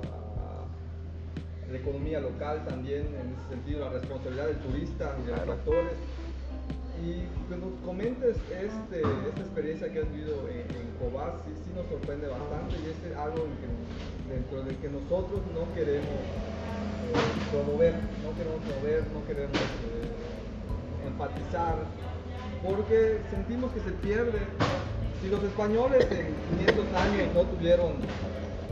la 1.71 1.77
economía 1.77 2.19
local 2.19 2.65
también, 2.65 3.07
en 3.07 3.33
ese 3.33 3.49
sentido, 3.49 3.81
la 3.81 3.89
responsabilidad 3.89 4.47
del 4.47 4.57
turista 4.60 5.15
y 5.21 5.25
de 5.25 5.31
los 5.31 5.49
actores. 5.49 5.93
Y 7.03 7.27
que 7.47 7.55
nos 7.57 7.73
comentes 7.86 8.36
este, 8.49 9.01
esta 9.01 9.41
experiencia 9.41 9.91
que 9.91 9.99
has 9.99 10.12
vivido 10.12 10.47
en, 10.49 10.62
en 10.62 10.88
sí, 11.45 11.51
sí, 11.63 11.71
nos 11.75 11.86
sorprende 11.88 12.27
bastante 12.27 12.75
y 12.81 12.89
es 12.89 13.17
algo 13.17 13.45
dentro 14.29 14.63
del 14.63 14.75
que 14.77 14.89
nosotros 14.89 15.41
no 15.53 15.63
queremos 15.73 16.10
eh, 16.10 17.38
promover, 17.51 17.93
no 18.23 18.33
queremos 18.36 18.62
promover, 18.65 19.03
no 19.13 19.25
queremos 19.27 19.55
eh, 19.55 21.07
empatizar, 21.07 21.75
porque 22.65 23.19
sentimos 23.29 23.71
que 23.71 23.79
se 23.81 23.91
pierde. 23.91 24.39
Si 25.21 25.29
los 25.29 25.43
españoles 25.43 26.05
en 26.12 26.36
500 26.57 26.93
años 27.01 27.33
no 27.33 27.41
tuvieron 27.41 27.93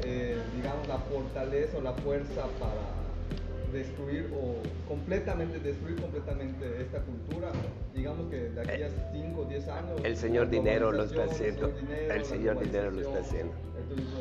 eh, 0.06 0.38
digamos, 0.56 0.88
la 0.88 1.00
fortaleza 1.00 1.78
o 1.78 1.82
la 1.82 1.94
fuerza 1.94 2.46
para 2.60 3.05
destruir 3.76 4.32
o 4.34 4.56
completamente, 4.88 5.60
destruir 5.60 6.00
completamente 6.02 6.82
esta 6.82 7.00
cultura. 7.02 7.52
Digamos 7.94 8.30
que 8.30 8.50
de 8.50 8.62
aquí 8.62 8.84
a 8.84 8.90
5 9.12 9.42
o 9.42 9.46
10 9.46 9.68
años. 9.68 10.02
El 10.04 10.18
señor 10.18 10.50
dinero 10.50 10.92
lo 10.92 11.04
está 11.04 11.26
haciendo. 11.26 11.72
El 12.10 12.26
señor 12.26 12.60
dinero, 12.60 12.92
lo 12.92 13.02
está 13.02 13.20
haciendo. 13.20 13.54
El 13.78 13.84
turismo 13.90 14.20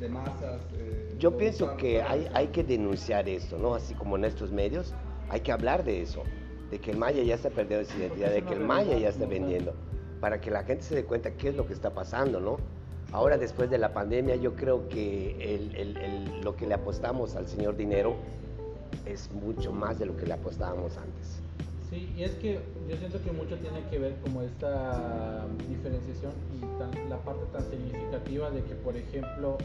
de 0.00 0.08
masas. 0.08 0.60
Eh, 0.78 1.14
Yo 1.18 1.36
pienso 1.36 1.76
que 1.76 2.00
hay, 2.02 2.28
hay 2.32 2.48
que 2.48 2.62
denunciar 2.64 3.28
esto, 3.28 3.58
¿no? 3.58 3.74
Así 3.74 3.94
como 3.94 4.16
en 4.16 4.24
estos 4.24 4.52
medios, 4.52 4.94
hay 5.28 5.40
que 5.40 5.52
hablar 5.52 5.84
de 5.84 6.02
eso. 6.02 6.22
De 6.70 6.78
que 6.78 6.92
el 6.92 6.98
maya 6.98 7.22
ya 7.22 7.34
está 7.34 7.50
perdiendo 7.50 7.84
su 7.90 7.98
identidad, 7.98 8.30
de 8.30 8.42
que 8.42 8.54
el 8.54 8.60
maya 8.60 8.96
ya 8.96 9.08
está 9.08 9.26
vendiendo. 9.26 9.74
Para 10.20 10.40
que 10.40 10.50
la 10.50 10.62
gente 10.62 10.84
se 10.84 10.94
dé 10.94 11.04
cuenta 11.04 11.32
qué 11.32 11.48
es 11.48 11.56
lo 11.56 11.66
que 11.66 11.72
está 11.72 11.90
pasando, 11.90 12.40
¿no? 12.40 12.58
Ahora, 13.12 13.38
después 13.38 13.68
de 13.70 13.78
la 13.78 13.92
pandemia, 13.92 14.36
yo 14.36 14.54
creo 14.54 14.88
que 14.88 15.58
lo 16.44 16.54
que 16.54 16.66
le 16.66 16.74
apostamos 16.74 17.34
al 17.34 17.48
señor 17.48 17.76
dinero 17.76 18.14
es 19.06 19.30
mucho 19.32 19.72
más 19.72 19.98
de 19.98 20.06
lo 20.06 20.16
que 20.16 20.26
le 20.26 20.34
apostábamos 20.34 20.96
antes. 20.96 21.40
Sí, 21.90 22.12
y 22.16 22.22
es 22.22 22.32
que 22.36 22.60
yo 22.88 22.96
siento 22.96 23.20
que 23.22 23.32
mucho 23.32 23.56
tiene 23.56 23.82
que 23.90 23.98
ver 23.98 24.14
como 24.22 24.42
esta 24.42 25.44
diferenciación 25.68 26.32
y 26.56 27.08
la 27.08 27.18
parte 27.18 27.44
tan 27.52 27.68
significativa 27.68 28.50
de 28.50 28.62
que, 28.62 28.74
por 28.76 28.96
ejemplo, 28.96 29.58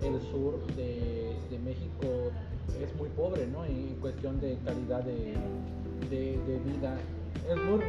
el 0.00 0.20
sur 0.30 0.64
de, 0.76 1.34
México 1.64 2.30
es 2.80 2.94
muy 2.96 3.08
pobre, 3.10 3.46
¿no? 3.48 3.64
En 3.64 3.96
cuestión 4.00 4.40
de 4.40 4.56
calidad 4.64 5.02
de, 5.02 5.34
de 6.08 6.58
vida. 6.64 6.96
Es 7.48 7.56
muy 7.56 7.80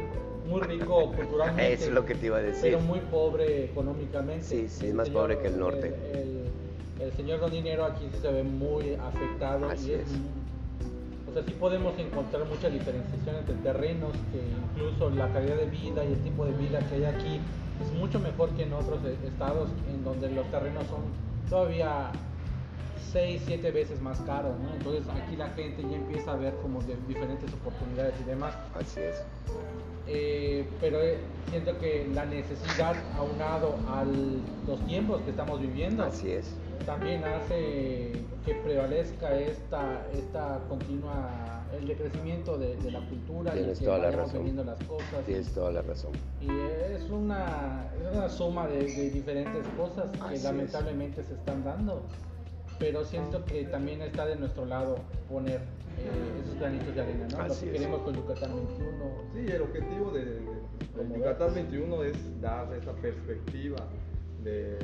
muy 0.48 0.60
rico 0.62 1.12
culturalmente. 1.16 1.72
Eso 1.72 1.84
es 1.84 1.90
lo 1.92 2.04
que 2.04 2.14
te 2.14 2.26
iba 2.26 2.38
a 2.38 2.42
decir. 2.42 2.62
Pero 2.62 2.80
muy 2.80 3.00
pobre 3.00 3.64
económicamente. 3.64 4.44
Sí, 4.44 4.68
sí, 4.68 4.88
es 4.88 4.94
más 4.94 5.10
pobre 5.10 5.38
que 5.38 5.48
el 5.48 5.58
norte. 5.58 5.94
El, 7.00 7.12
señor 7.16 7.40
Don 7.40 7.50
Dinero 7.50 7.84
aquí 7.84 8.08
se 8.20 8.30
ve 8.30 8.42
muy 8.42 8.94
afectado. 8.94 9.68
Así 9.70 9.92
es. 9.92 10.08
o 10.10 10.37
sea, 11.38 11.46
sí 11.46 11.56
podemos 11.58 11.98
encontrar 11.98 12.44
mucha 12.46 12.68
diferenciación 12.68 13.36
entre 13.36 13.54
terrenos, 13.56 14.12
que 14.32 14.40
incluso 14.72 15.10
la 15.10 15.32
calidad 15.32 15.56
de 15.56 15.66
vida 15.66 16.04
y 16.04 16.12
el 16.12 16.22
tipo 16.22 16.44
de 16.44 16.52
vida 16.52 16.80
que 16.88 16.96
hay 16.96 17.04
aquí 17.04 17.40
es 17.82 17.92
mucho 17.98 18.18
mejor 18.18 18.50
que 18.50 18.64
en 18.64 18.72
otros 18.72 19.00
estados 19.04 19.70
en 19.88 20.04
donde 20.04 20.30
los 20.30 20.46
terrenos 20.50 20.84
son 20.86 21.02
todavía 21.48 22.10
6, 23.12 23.42
7 23.46 23.70
veces 23.70 24.02
más 24.02 24.20
caros, 24.20 24.58
¿no? 24.60 24.74
Entonces 24.74 25.02
aquí 25.08 25.36
la 25.36 25.48
gente 25.50 25.82
ya 25.82 25.96
empieza 25.96 26.32
a 26.32 26.36
ver 26.36 26.54
como 26.56 26.82
de 26.82 26.96
diferentes 27.06 27.52
oportunidades 27.54 28.14
y 28.20 28.24
demás. 28.24 28.54
Así 28.74 29.00
es. 29.00 29.22
Eh, 30.06 30.66
pero 30.80 31.00
eh, 31.00 31.18
siento 31.50 31.78
que 31.78 32.08
la 32.14 32.24
necesidad 32.24 32.96
aunado 33.16 33.76
a 33.88 34.04
los 34.04 34.80
tiempos 34.86 35.20
que 35.22 35.30
estamos 35.30 35.60
viviendo 35.60 36.02
Así 36.02 36.30
es. 36.30 36.54
También 36.86 37.24
hace 37.24 38.12
que 38.44 38.54
prevalezca 38.64 39.38
esta, 39.38 40.06
esta 40.12 40.60
continua 40.68 41.64
el 41.78 41.86
decrecimiento 41.86 42.56
de, 42.56 42.76
la 42.90 43.00
cultura 43.08 43.52
Tienes 43.52 43.76
y 43.76 43.80
que 43.80 43.86
toda 43.86 43.98
la 43.98 44.10
razón. 44.10 44.66
las 44.66 44.82
cosas 44.84 45.24
Tienes 45.26 45.52
toda 45.52 45.70
la 45.70 45.82
razón. 45.82 46.12
Y 46.40 46.48
es 46.92 47.10
una, 47.10 47.90
es 48.00 48.16
una 48.16 48.28
suma 48.28 48.66
de, 48.68 49.10
diferentes 49.10 49.66
cosas 49.76 50.10
que 50.10 50.38
lamentablemente 50.38 51.22
se 51.22 51.34
están 51.34 51.64
dando 51.64 52.02
pero 52.78 53.04
siento 53.04 53.44
que 53.44 53.64
también 53.64 54.02
está 54.02 54.26
de 54.26 54.36
nuestro 54.36 54.64
lado 54.64 54.96
poner 55.28 55.60
eh, 55.98 56.42
esos 56.44 56.58
granitos 56.58 56.94
de 56.94 57.00
arena, 57.00 57.26
¿no? 57.30 57.48
Lo 57.48 57.58
que 57.58 57.70
queremos 57.72 58.00
con 58.02 58.14
Yucatán 58.14 58.54
21. 58.54 59.04
Sí, 59.34 59.52
el 59.52 59.62
objetivo 59.62 60.10
de, 60.12 60.40
Yucatán 61.16 61.54
21 61.54 62.04
es 62.04 62.40
dar 62.40 62.72
esa 62.74 62.92
perspectiva 62.92 63.78
de, 64.44 64.78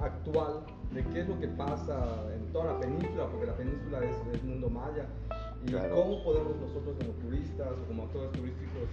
actual 0.00 0.64
de 0.92 1.04
qué 1.04 1.20
es 1.20 1.28
lo 1.28 1.38
que 1.38 1.48
pasa 1.48 2.24
en 2.34 2.52
toda 2.52 2.72
la 2.72 2.80
península, 2.80 3.26
porque 3.30 3.46
la 3.46 3.56
península 3.56 4.00
es 4.04 4.16
el 4.40 4.48
mundo 4.48 4.70
maya, 4.70 5.06
y 5.66 5.72
cómo 5.72 6.22
podemos 6.22 6.56
nosotros 6.56 6.96
como 6.98 7.12
turistas 7.14 7.68
o 7.72 7.88
como 7.88 8.04
actores 8.04 8.32
turísticos, 8.32 8.88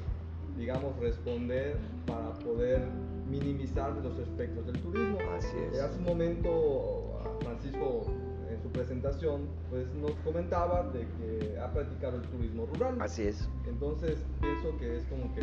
digamos, 0.57 0.97
responder 0.99 1.77
para 2.05 2.33
poder 2.33 2.81
minimizar 3.29 3.91
los 4.03 4.17
aspectos 4.19 4.65
del 4.65 4.81
turismo. 4.81 5.17
Así 5.37 5.55
es. 5.71 5.79
Hace 5.79 5.97
un 5.99 6.05
momento 6.05 7.19
Francisco 7.41 8.05
en 8.49 8.61
su 8.61 8.69
presentación 8.69 9.47
pues 9.69 9.87
nos 9.95 10.11
comentaba 10.23 10.83
de 10.91 11.07
que 11.17 11.59
ha 11.59 11.71
practicado 11.71 12.17
el 12.17 12.23
turismo 12.29 12.65
rural. 12.67 12.97
Así 13.01 13.23
es. 13.23 13.49
Entonces 13.67 14.23
pienso 14.41 14.77
que 14.77 14.97
es 14.97 15.03
como 15.05 15.33
que 15.33 15.41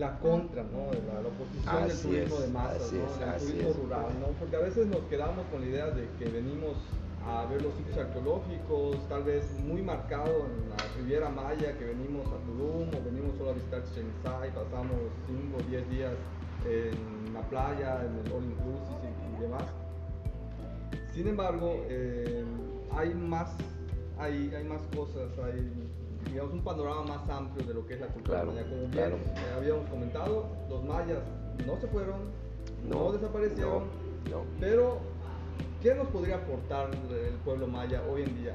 la 0.00 0.18
contra, 0.18 0.62
¿no? 0.64 0.90
La, 1.06 1.20
la 1.20 1.28
oposición 1.28 1.86
del 1.86 2.00
turismo 2.00 2.40
de 2.40 2.48
masas, 2.48 2.92
¿no? 2.92 3.34
El 3.34 3.38
turismo 3.38 3.72
rural, 3.84 4.06
¿no? 4.18 4.26
Porque 4.38 4.56
a 4.56 4.60
veces 4.60 4.86
nos 4.86 5.02
quedamos 5.10 5.44
con 5.52 5.60
la 5.60 5.66
idea 5.66 5.90
de 5.90 6.08
que 6.18 6.24
venimos 6.24 6.76
a 7.26 7.44
ver 7.44 7.60
los 7.60 7.74
sitios 7.74 7.98
arqueológicos, 7.98 8.96
tal 9.10 9.24
vez 9.24 9.44
muy 9.60 9.82
marcado 9.82 10.46
en 10.46 10.70
la 10.70 10.76
Riviera 10.96 11.28
Maya, 11.28 11.76
que 11.76 11.84
venimos 11.84 12.26
a 12.28 12.38
Tulum 12.46 12.88
o 12.88 13.04
venimos 13.04 13.36
solo 13.36 13.50
a 13.50 13.52
visitar 13.52 13.84
Chichen 13.84 14.06
y 14.08 14.50
pasamos 14.50 14.96
5 15.26 15.58
o 15.58 15.70
10 15.70 15.90
días 15.90 16.14
en 16.66 17.34
la 17.34 17.42
playa, 17.42 18.00
en 18.06 18.26
el 18.26 18.32
All 18.32 18.44
Inclusive 18.44 19.12
y 19.36 19.42
demás. 19.42 19.64
Sin 21.12 21.28
embargo, 21.28 21.84
eh, 21.88 22.42
hay, 22.96 23.12
más, 23.14 23.50
hay, 24.18 24.50
hay 24.54 24.64
más 24.64 24.80
cosas, 24.96 25.28
hay 25.44 25.70
digamos, 26.30 26.52
un 26.52 26.62
panorama 26.62 27.02
más 27.02 27.28
amplio 27.28 27.66
de 27.66 27.74
lo 27.74 27.86
que 27.86 27.94
es 27.94 28.00
la 28.00 28.06
cultura 28.06 28.44
maya. 28.44 28.62
Como 28.62 28.88
bien 28.88 29.12
eh, 29.12 29.54
habíamos 29.56 29.88
comentado, 29.88 30.46
los 30.68 30.84
mayas 30.84 31.18
no 31.66 31.76
se 31.76 31.86
fueron, 31.88 32.20
no, 32.88 33.12
desaparecieron, 33.12 33.84
pero 34.58 34.98
¿qué 35.82 35.94
nos 35.94 36.08
podría 36.08 36.36
aportar 36.36 36.90
el 36.90 37.34
pueblo 37.44 37.66
maya 37.66 38.02
hoy 38.10 38.22
en 38.22 38.36
día? 38.36 38.54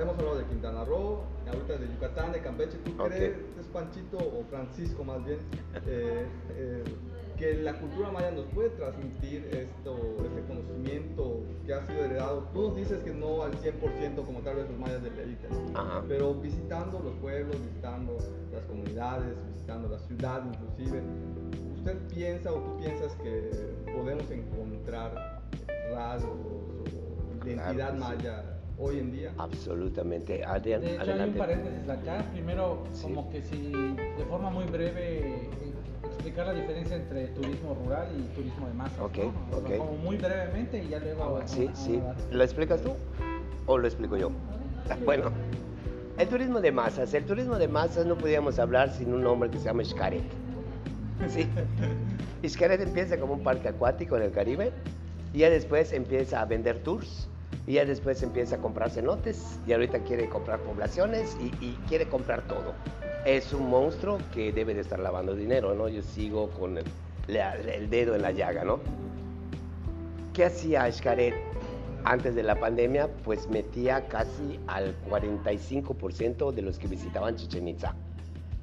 hemos 0.00 0.18
hablado 0.18 0.36
de 0.36 0.44
Quintana 0.44 0.84
Roo, 0.84 1.22
ahorita 1.46 1.78
de 1.78 1.88
Yucatán, 1.88 2.32
de 2.32 2.40
Campeche. 2.40 2.78
¿Tú 2.84 2.96
crees, 2.96 3.36
es 3.58 3.66
Panchito 3.72 4.18
o 4.18 4.44
Francisco 4.50 5.04
más 5.04 5.24
bien, 5.24 5.38
eh, 5.86 6.26
eh, 6.50 6.84
que 7.38 7.54
la 7.54 7.72
cultura 7.78 8.10
maya 8.10 8.30
nos 8.30 8.44
puede 8.46 8.70
transmitir 8.70 9.48
esto, 9.52 9.96
que 11.70 11.74
ha 11.76 11.86
sido 11.86 12.04
heredado? 12.04 12.48
Tú 12.52 12.62
nos 12.62 12.76
dices 12.76 13.00
que 13.04 13.12
no 13.12 13.42
al 13.44 13.52
100% 13.52 14.26
como 14.26 14.40
tal 14.40 14.56
vez 14.56 14.68
los 14.68 14.78
mayas 14.80 15.00
¿no? 15.02 15.78
Ajá. 15.78 16.02
pero 16.08 16.34
visitando 16.34 16.98
los 16.98 17.14
pueblos, 17.16 17.56
visitando 17.64 18.16
las 18.52 18.62
comunidades, 18.64 19.36
visitando 19.46 19.88
la 19.88 19.98
ciudad 20.00 20.42
inclusive, 20.52 21.00
¿usted 21.76 21.96
piensa 22.08 22.52
o 22.52 22.56
tú 22.56 22.76
piensas 22.78 23.14
que 23.22 23.50
podemos 23.96 24.28
encontrar 24.32 25.42
rasgos 25.92 26.32
o 26.32 27.46
identidad 27.46 27.92
sí. 27.94 27.98
maya 28.00 28.44
hoy 28.76 28.98
en 28.98 29.12
día? 29.12 29.32
Absolutamente. 29.38 30.44
Adrián, 30.44 30.80
De 30.80 30.94
hecho, 30.94 31.02
hay 31.02 31.06
un 31.06 31.10
adelante. 31.12 31.38
paréntesis 31.38 31.88
acá. 31.88 32.26
Primero, 32.32 32.82
Sí. 32.92 33.02
como 33.04 33.30
que 33.30 33.42
si 33.42 33.70
de 33.70 34.24
forma 34.28 34.50
muy 34.50 34.64
breve 34.64 35.48
explicar 36.20 36.46
la 36.46 36.52
diferencia 36.52 36.96
entre 36.96 37.28
turismo 37.28 37.74
rural 37.74 38.08
y 38.18 38.22
turismo 38.34 38.66
de 38.68 38.74
masas. 38.74 39.00
Ok, 39.00 39.18
¿no? 39.50 39.56
Ok. 39.56 39.76
Como 39.78 39.92
muy 39.96 40.16
brevemente 40.16 40.82
y 40.84 40.88
ya 40.88 40.98
luego. 40.98 41.40
Sí, 41.46 41.68
a- 41.72 41.74
sí. 41.76 41.96
a- 41.96 42.34
¿Lo 42.34 42.44
explicas 42.44 42.82
tú 42.82 42.92
o 43.66 43.78
lo 43.78 43.86
explico 43.86 44.16
yo? 44.18 44.30
Ah, 44.90 44.96
Bueno, 45.04 45.30
el 46.18 46.28
turismo 46.28 46.60
de 46.60 46.72
masas. 46.72 47.14
El 47.14 47.24
turismo 47.24 47.56
de 47.56 47.68
masas 47.68 48.04
no 48.04 48.16
podíamos 48.18 48.58
hablar 48.58 48.90
sin 48.92 49.14
un 49.14 49.22
nombre 49.22 49.48
que 49.50 49.58
se 49.58 49.64
llama 49.64 49.82
Xcaret. 49.82 50.22
Sí. 51.28 51.48
Xcaret 52.46 52.80
empieza 52.82 53.18
como 53.18 53.34
un 53.34 53.42
parque 53.42 53.68
acuático 53.68 54.16
en 54.16 54.24
el 54.24 54.30
Caribe 54.30 54.72
y 55.32 55.38
ya 55.38 55.50
después 55.50 55.92
empieza 55.94 56.42
a 56.42 56.44
vender 56.44 56.80
tours 56.82 57.29
y 57.70 57.74
ya 57.74 57.84
después 57.84 58.20
empieza 58.24 58.56
a 58.56 58.58
comprar 58.58 58.90
cenotes 58.90 59.60
y 59.64 59.72
ahorita 59.72 60.00
quiere 60.00 60.28
comprar 60.28 60.58
poblaciones 60.58 61.36
y, 61.40 61.70
quiere 61.88 62.08
comprar 62.08 62.42
todo. 62.48 62.74
Es 63.24 63.52
un 63.52 63.70
monstruo 63.70 64.18
que 64.34 64.52
debe 64.52 64.74
de 64.74 64.80
estar 64.80 64.98
lavando 64.98 65.36
dinero, 65.36 65.72
¿no? 65.76 65.88
Yo 65.88 66.02
sigo 66.02 66.50
con 66.50 66.78
el, 66.78 67.88
dedo 67.88 68.16
en 68.16 68.22
la 68.22 68.32
llaga, 68.32 68.64
¿no? 68.64 68.80
¿Qué 70.32 70.46
hacía 70.46 70.90
Xcaret 70.90 71.32
antes 72.02 72.34
de 72.34 72.42
la 72.42 72.58
pandemia? 72.58 73.08
Pues 73.22 73.48
metía 73.48 74.04
casi 74.08 74.58
al 74.66 74.96
45% 75.08 76.50
de 76.50 76.62
los 76.62 76.76
que 76.76 76.88
visitaban 76.88 77.36
Chichen 77.36 77.68
Itza. 77.68 77.94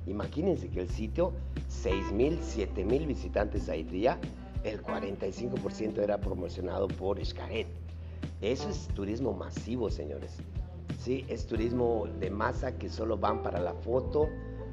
Imagínense 0.06 0.68
que 0.68 0.82
el 0.82 0.90
sitio, 0.90 1.32
6.000, 1.70 2.40
7.000 2.40 3.08
visitantes 3.08 3.70
al 3.70 3.90
día, 3.90 4.20
el 4.66 4.84
45% 4.84 6.00
era 6.00 6.18
promocionado 6.18 6.90
por 6.90 7.26
Xcaret. 7.26 7.87
Eso 8.42 8.70
es 8.70 8.88
turismo 8.90 9.34
masivo, 9.34 9.90
señores. 9.90 10.38
Sí, 11.00 11.26
es 11.28 11.48
turismo 11.48 12.06
de 12.20 12.30
masa 12.30 12.78
que 12.78 12.90
solo 12.90 13.18
van 13.18 13.42
para 13.42 13.60
la 13.60 13.74
foto, 13.74 14.30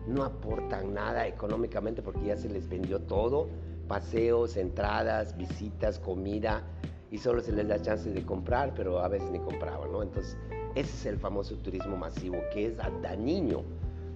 no 0.07 0.25
aportan 0.25 0.93
nada 0.93 1.27
económicamente 1.27 2.03
porque 2.03 2.27
ya 2.27 2.37
se 2.37 2.49
les 2.49 2.69
vendió 2.69 3.01
todo, 3.01 3.49
paseos, 3.89 4.57
entradas, 4.57 5.37
visitas, 5.37 5.99
comida, 5.99 6.63
y 7.11 7.19
solo 7.19 7.41
se 7.41 7.53
les 7.53 7.69
da 7.69 7.81
chance 7.81 8.11
de 8.11 8.25
comprar, 8.25 8.75
pero 8.75 8.99
a 8.99 9.09
veces 9.09 9.31
ni 9.31 9.39
compraban, 9.39 9.93
¿no? 9.93 10.03
Entonces, 10.03 10.37
ese 10.75 10.91
es 10.91 11.07
el 11.07 11.19
famoso 11.19 11.55
turismo 11.59 11.97
masivo 11.97 12.37
que 12.53 12.67
es 12.67 12.77
dañino 13.03 13.63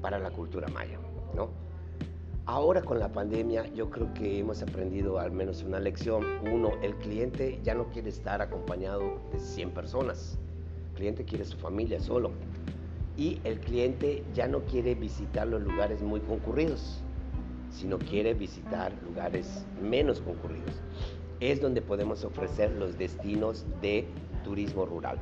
para 0.02 0.18
la 0.18 0.30
cultura 0.30 0.66
maya, 0.68 0.98
¿no? 1.34 1.67
Ahora 2.48 2.80
con 2.80 2.98
la 2.98 3.12
pandemia 3.12 3.66
yo 3.74 3.90
creo 3.90 4.14
que 4.14 4.38
hemos 4.38 4.62
aprendido 4.62 5.18
al 5.18 5.30
menos 5.30 5.62
una 5.62 5.78
lección. 5.78 6.24
Uno, 6.50 6.70
el 6.80 6.94
cliente 6.94 7.60
ya 7.62 7.74
no 7.74 7.88
quiere 7.88 8.08
estar 8.08 8.40
acompañado 8.40 9.20
de 9.30 9.38
100 9.38 9.72
personas. 9.72 10.38
El 10.88 10.96
cliente 10.96 11.24
quiere 11.26 11.44
su 11.44 11.58
familia 11.58 12.00
solo. 12.00 12.30
Y 13.18 13.38
el 13.44 13.60
cliente 13.60 14.24
ya 14.32 14.48
no 14.48 14.60
quiere 14.60 14.94
visitar 14.94 15.46
los 15.46 15.60
lugares 15.60 16.00
muy 16.00 16.20
concurridos, 16.20 17.02
sino 17.68 17.98
quiere 17.98 18.32
visitar 18.32 18.94
lugares 19.06 19.66
menos 19.82 20.22
concurridos. 20.22 20.80
Es 21.40 21.60
donde 21.60 21.82
podemos 21.82 22.24
ofrecer 22.24 22.72
los 22.72 22.96
destinos 22.96 23.66
de 23.82 24.06
turismo 24.42 24.86
rural. 24.86 25.18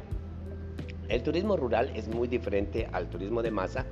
El 1.09 1.25
turismo 1.25 1.57
rural 1.57 1.91
es 1.97 2.07
muy 2.07 2.29
diferente 2.29 2.89
al 2.93 3.11
turismo 3.11 3.43
de 3.43 3.51
masa 3.51 3.85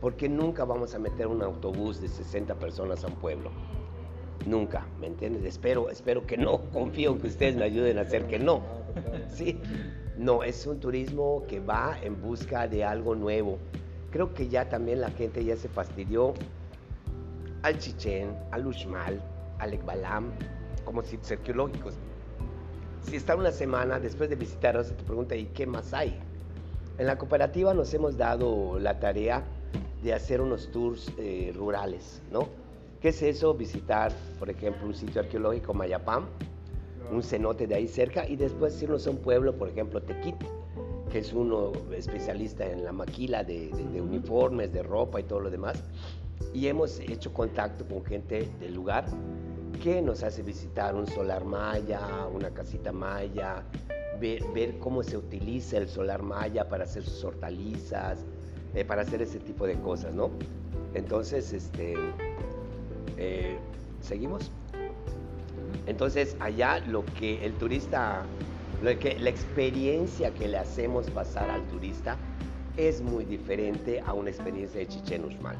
porque 0.00 0.28
nunca 0.28 0.64
vamos 0.64 0.94
a 0.94 0.98
meter 0.98 1.26
un 1.26 1.42
autobús 1.42 2.00
de 2.00 2.08
60 2.08 2.54
personas 2.54 3.04
a 3.04 3.08
un 3.08 3.14
pueblo. 3.14 3.50
Nunca, 4.46 4.86
¿me 5.00 5.08
entiendes? 5.08 5.44
Espero, 5.44 5.90
espero 5.90 6.26
que 6.26 6.36
no. 6.36 6.60
Confío 6.72 7.18
que 7.18 7.26
ustedes 7.26 7.56
me 7.56 7.64
ayuden 7.64 7.98
a 7.98 8.02
hacer 8.02 8.26
que 8.26 8.38
no. 8.38 8.62
Sí. 9.28 9.60
No, 10.16 10.42
es 10.42 10.66
un 10.66 10.80
turismo 10.80 11.44
que 11.48 11.60
va 11.60 11.96
en 12.02 12.20
busca 12.20 12.66
de 12.66 12.84
algo 12.84 13.14
nuevo. 13.14 13.58
Creo 14.10 14.34
que 14.34 14.48
ya 14.48 14.68
también 14.68 15.00
la 15.00 15.10
gente 15.10 15.44
ya 15.44 15.56
se 15.56 15.68
fastidió 15.68 16.34
al 17.62 17.78
Chichén, 17.78 18.36
al 18.50 18.66
Uxmal, 18.66 19.20
al 19.58 19.74
Ekbalam, 19.74 20.30
como 20.84 21.02
sitios 21.02 21.32
arqueológicos. 21.32 21.94
Si 23.02 23.16
está 23.16 23.36
una 23.36 23.52
semana 23.52 24.00
después 24.00 24.28
de 24.30 24.36
visitarlos, 24.36 24.88
te 24.88 25.04
pregunta, 25.04 25.36
¿y 25.36 25.46
qué 25.46 25.66
más 25.66 25.92
hay? 25.94 26.18
En 26.98 27.06
la 27.06 27.16
cooperativa 27.16 27.74
nos 27.74 27.94
hemos 27.94 28.16
dado 28.16 28.78
la 28.80 28.98
tarea 28.98 29.44
de 30.02 30.14
hacer 30.14 30.40
unos 30.40 30.70
tours 30.70 31.10
eh, 31.18 31.52
rurales, 31.54 32.22
¿no? 32.30 32.48
¿Qué 33.00 33.08
es 33.10 33.22
eso? 33.22 33.54
Visitar, 33.54 34.12
por 34.38 34.50
ejemplo, 34.50 34.86
un 34.86 34.94
sitio 34.94 35.20
arqueológico, 35.20 35.72
Mayapam, 35.74 36.26
un 37.12 37.22
cenote 37.22 37.66
de 37.66 37.74
ahí 37.76 37.86
cerca, 37.88 38.26
y 38.28 38.36
después 38.36 38.80
irnos 38.82 39.06
a 39.06 39.10
un 39.10 39.18
pueblo, 39.18 39.56
por 39.56 39.68
ejemplo, 39.68 40.02
Tequit, 40.02 40.36
que 41.10 41.20
es 41.20 41.32
uno 41.32 41.72
especialista 41.92 42.66
en 42.70 42.84
la 42.84 42.92
maquila 42.92 43.42
de, 43.44 43.68
de- 43.70 43.84
de 43.88 44.00
uniformes, 44.00 44.72
de 44.72 44.82
ropa 44.82 45.20
y 45.20 45.22
todo 45.22 45.40
lo 45.40 45.50
demás. 45.50 45.82
Y 46.52 46.66
hemos 46.66 46.98
hecho 47.00 47.32
contacto 47.32 47.86
con 47.86 48.04
gente 48.04 48.48
del 48.60 48.74
lugar 48.74 49.06
que 49.82 50.02
nos 50.02 50.22
hace 50.22 50.42
visitar 50.42 50.94
un 50.94 51.06
solar 51.06 51.44
maya, 51.44 52.26
una 52.32 52.50
casita 52.50 52.92
maya, 52.92 53.64
ver, 54.20 54.42
ver 54.52 54.78
cómo 54.78 55.02
se 55.02 55.16
utiliza 55.16 55.78
el 55.78 55.88
solar 55.88 56.22
maya 56.22 56.68
para 56.68 56.84
hacer 56.84 57.04
sus 57.04 57.22
hortalizas, 57.24 58.24
eh, 58.74 58.84
para 58.84 59.02
hacer 59.02 59.22
ese 59.22 59.38
tipo 59.38 59.66
de 59.66 59.74
cosas, 59.80 60.14
¿no? 60.14 60.30
Entonces, 60.94 61.52
este, 61.52 61.94
eh, 63.16 63.58
¿seguimos? 64.00 64.50
Entonces, 65.86 66.36
allá 66.40 66.80
lo 66.80 67.04
que 67.04 67.44
el 67.44 67.54
turista, 67.54 68.24
lo 68.82 68.98
que, 68.98 69.18
la 69.18 69.30
experiencia 69.30 70.32
que 70.32 70.48
le 70.48 70.58
hacemos 70.58 71.10
pasar 71.10 71.50
al 71.50 71.62
turista 71.68 72.16
es 72.76 73.00
muy 73.00 73.24
diferente 73.24 74.00
a 74.00 74.12
una 74.12 74.30
experiencia 74.30 74.80
de 74.80 74.86
Chichen 74.86 75.24
Uxmal. 75.24 75.56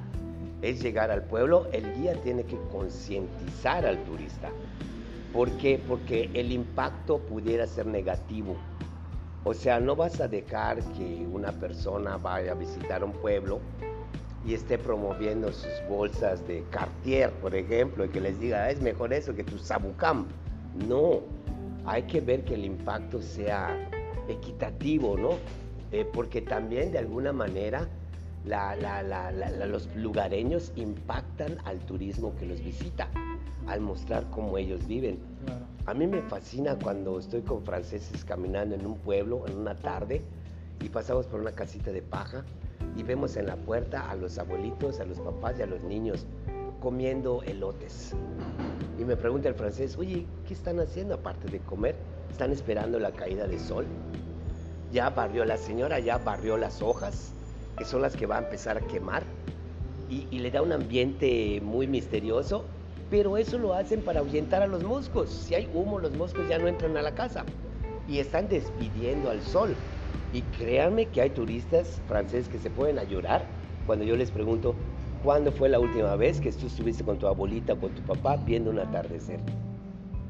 Es 0.62 0.82
llegar 0.82 1.10
al 1.10 1.24
pueblo, 1.24 1.66
el 1.72 1.94
guía 1.94 2.14
tiene 2.22 2.44
que 2.44 2.58
concientizar 2.70 3.86
al 3.86 4.02
turista. 4.04 4.50
¿Por 5.32 5.50
qué? 5.52 5.80
Porque 5.86 6.30
el 6.34 6.52
impacto 6.52 7.18
pudiera 7.18 7.66
ser 7.66 7.86
negativo. 7.86 8.56
O 9.44 9.54
sea, 9.54 9.80
no 9.80 9.96
vas 9.96 10.20
a 10.20 10.28
dejar 10.28 10.82
que 10.92 11.26
una 11.30 11.52
persona 11.52 12.16
vaya 12.16 12.52
a 12.52 12.54
visitar 12.54 13.02
un 13.04 13.12
pueblo 13.12 13.60
y 14.44 14.54
esté 14.54 14.78
promoviendo 14.78 15.52
sus 15.52 15.72
bolsas 15.88 16.46
de 16.46 16.64
Cartier, 16.70 17.30
por 17.40 17.54
ejemplo, 17.54 18.04
y 18.04 18.08
que 18.08 18.20
les 18.20 18.38
diga, 18.38 18.64
"Ah, 18.64 18.70
es 18.70 18.80
mejor 18.80 19.12
eso 19.12 19.34
que 19.34 19.44
tu 19.44 19.58
Sabucam. 19.58 20.26
No, 20.88 21.20
hay 21.84 22.02
que 22.02 22.20
ver 22.20 22.44
que 22.44 22.54
el 22.54 22.64
impacto 22.64 23.22
sea 23.22 23.76
equitativo, 24.28 25.16
¿no? 25.16 25.30
Eh, 25.90 26.04
porque 26.12 26.42
también 26.42 26.92
de 26.92 26.98
alguna 26.98 27.32
manera 27.32 27.88
los 29.66 29.94
lugareños 29.94 30.72
impactan 30.76 31.58
al 31.64 31.78
turismo 31.80 32.34
que 32.36 32.46
los 32.46 32.62
visita, 32.62 33.08
al 33.66 33.80
mostrar 33.80 34.28
cómo 34.30 34.56
ellos 34.58 34.86
viven. 34.86 35.18
Claro. 35.44 35.77
A 35.88 35.94
mí 35.94 36.06
me 36.06 36.20
fascina 36.20 36.78
cuando 36.78 37.18
estoy 37.18 37.40
con 37.40 37.64
franceses 37.64 38.22
caminando 38.22 38.74
en 38.74 38.84
un 38.84 38.98
pueblo 38.98 39.46
en 39.48 39.56
una 39.56 39.74
tarde 39.74 40.20
y 40.82 40.90
pasamos 40.90 41.26
por 41.26 41.40
una 41.40 41.52
casita 41.52 41.90
de 41.92 42.02
paja 42.02 42.44
y 42.94 43.02
vemos 43.02 43.38
en 43.38 43.46
la 43.46 43.56
puerta 43.56 44.10
a 44.10 44.14
los 44.14 44.38
abuelitos, 44.38 45.00
a 45.00 45.06
los 45.06 45.18
papás 45.18 45.58
y 45.58 45.62
a 45.62 45.66
los 45.66 45.82
niños 45.84 46.26
comiendo 46.82 47.42
elotes. 47.42 48.12
Y 48.98 49.04
me 49.06 49.16
pregunta 49.16 49.48
el 49.48 49.54
francés, 49.54 49.96
oye, 49.96 50.26
¿qué 50.46 50.52
están 50.52 50.78
haciendo 50.78 51.14
aparte 51.14 51.48
de 51.48 51.60
comer? 51.60 51.96
¿Están 52.30 52.52
esperando 52.52 52.98
la 52.98 53.12
caída 53.12 53.46
de 53.46 53.58
sol? 53.58 53.86
Ya 54.92 55.08
barrió 55.08 55.46
la 55.46 55.56
señora, 55.56 56.00
ya 56.00 56.18
barrió 56.18 56.58
las 56.58 56.82
hojas, 56.82 57.32
que 57.78 57.86
son 57.86 58.02
las 58.02 58.14
que 58.14 58.26
va 58.26 58.36
a 58.36 58.40
empezar 58.40 58.76
a 58.76 58.82
quemar. 58.82 59.22
Y, 60.10 60.26
y 60.30 60.40
le 60.40 60.50
da 60.50 60.60
un 60.60 60.72
ambiente 60.72 61.62
muy 61.62 61.86
misterioso, 61.86 62.66
pero 63.10 63.36
eso 63.36 63.58
lo 63.58 63.74
hacen 63.74 64.02
para 64.02 64.20
ahuyentar 64.20 64.62
a 64.62 64.66
los 64.66 64.84
moscos. 64.84 65.30
Si 65.30 65.54
hay 65.54 65.68
humo, 65.72 65.98
los 65.98 66.16
moscos 66.16 66.48
ya 66.48 66.58
no 66.58 66.68
entran 66.68 66.96
a 66.96 67.02
la 67.02 67.14
casa. 67.14 67.44
Y 68.06 68.18
están 68.18 68.48
despidiendo 68.48 69.30
al 69.30 69.40
sol. 69.42 69.74
Y 70.32 70.42
créanme 70.42 71.06
que 71.06 71.22
hay 71.22 71.30
turistas 71.30 72.00
franceses 72.06 72.48
que 72.48 72.58
se 72.58 72.70
pueden 72.70 72.98
a 72.98 73.04
llorar 73.04 73.46
cuando 73.86 74.04
yo 74.04 74.16
les 74.16 74.30
pregunto, 74.30 74.74
¿cuándo 75.24 75.50
fue 75.50 75.70
la 75.70 75.80
última 75.80 76.14
vez 76.16 76.40
que 76.40 76.52
tú 76.52 76.66
estuviste 76.66 77.02
con 77.02 77.18
tu 77.18 77.26
abuelita 77.26 77.72
o 77.72 77.78
con 77.78 77.94
tu 77.94 78.02
papá 78.02 78.36
viendo 78.36 78.70
un 78.70 78.78
atardecer? 78.78 79.40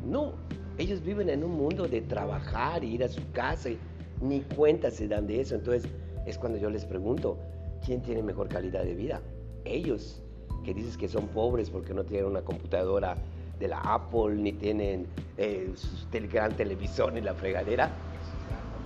No, 0.04 0.34
ellos 0.78 1.02
viven 1.02 1.28
en 1.28 1.42
un 1.42 1.50
mundo 1.50 1.88
de 1.88 2.00
trabajar, 2.02 2.84
ir 2.84 3.02
a 3.02 3.08
su 3.08 3.20
casa, 3.32 3.70
y 3.70 3.78
ni 4.20 4.40
cuenta 4.42 4.92
se 4.92 5.08
dan 5.08 5.26
de 5.26 5.40
eso. 5.40 5.56
Entonces, 5.56 5.90
es 6.24 6.38
cuando 6.38 6.58
yo 6.58 6.70
les 6.70 6.84
pregunto, 6.84 7.36
¿quién 7.84 8.00
tiene 8.00 8.22
mejor 8.22 8.48
calidad 8.48 8.84
de 8.84 8.94
vida? 8.94 9.20
Ellos, 9.64 10.22
que 10.64 10.74
dices 10.74 10.96
que 10.96 11.08
son 11.08 11.28
pobres 11.28 11.70
porque 11.70 11.94
no 11.94 12.04
tienen 12.04 12.26
una 12.26 12.42
computadora 12.42 13.16
de 13.58 13.68
la 13.68 13.80
Apple, 13.80 14.36
ni 14.36 14.52
tienen 14.52 15.06
eh, 15.36 15.72
su 15.74 16.06
gran 16.28 16.56
televisor 16.56 17.12
ni 17.12 17.20
la 17.20 17.34
fregadera, 17.34 17.90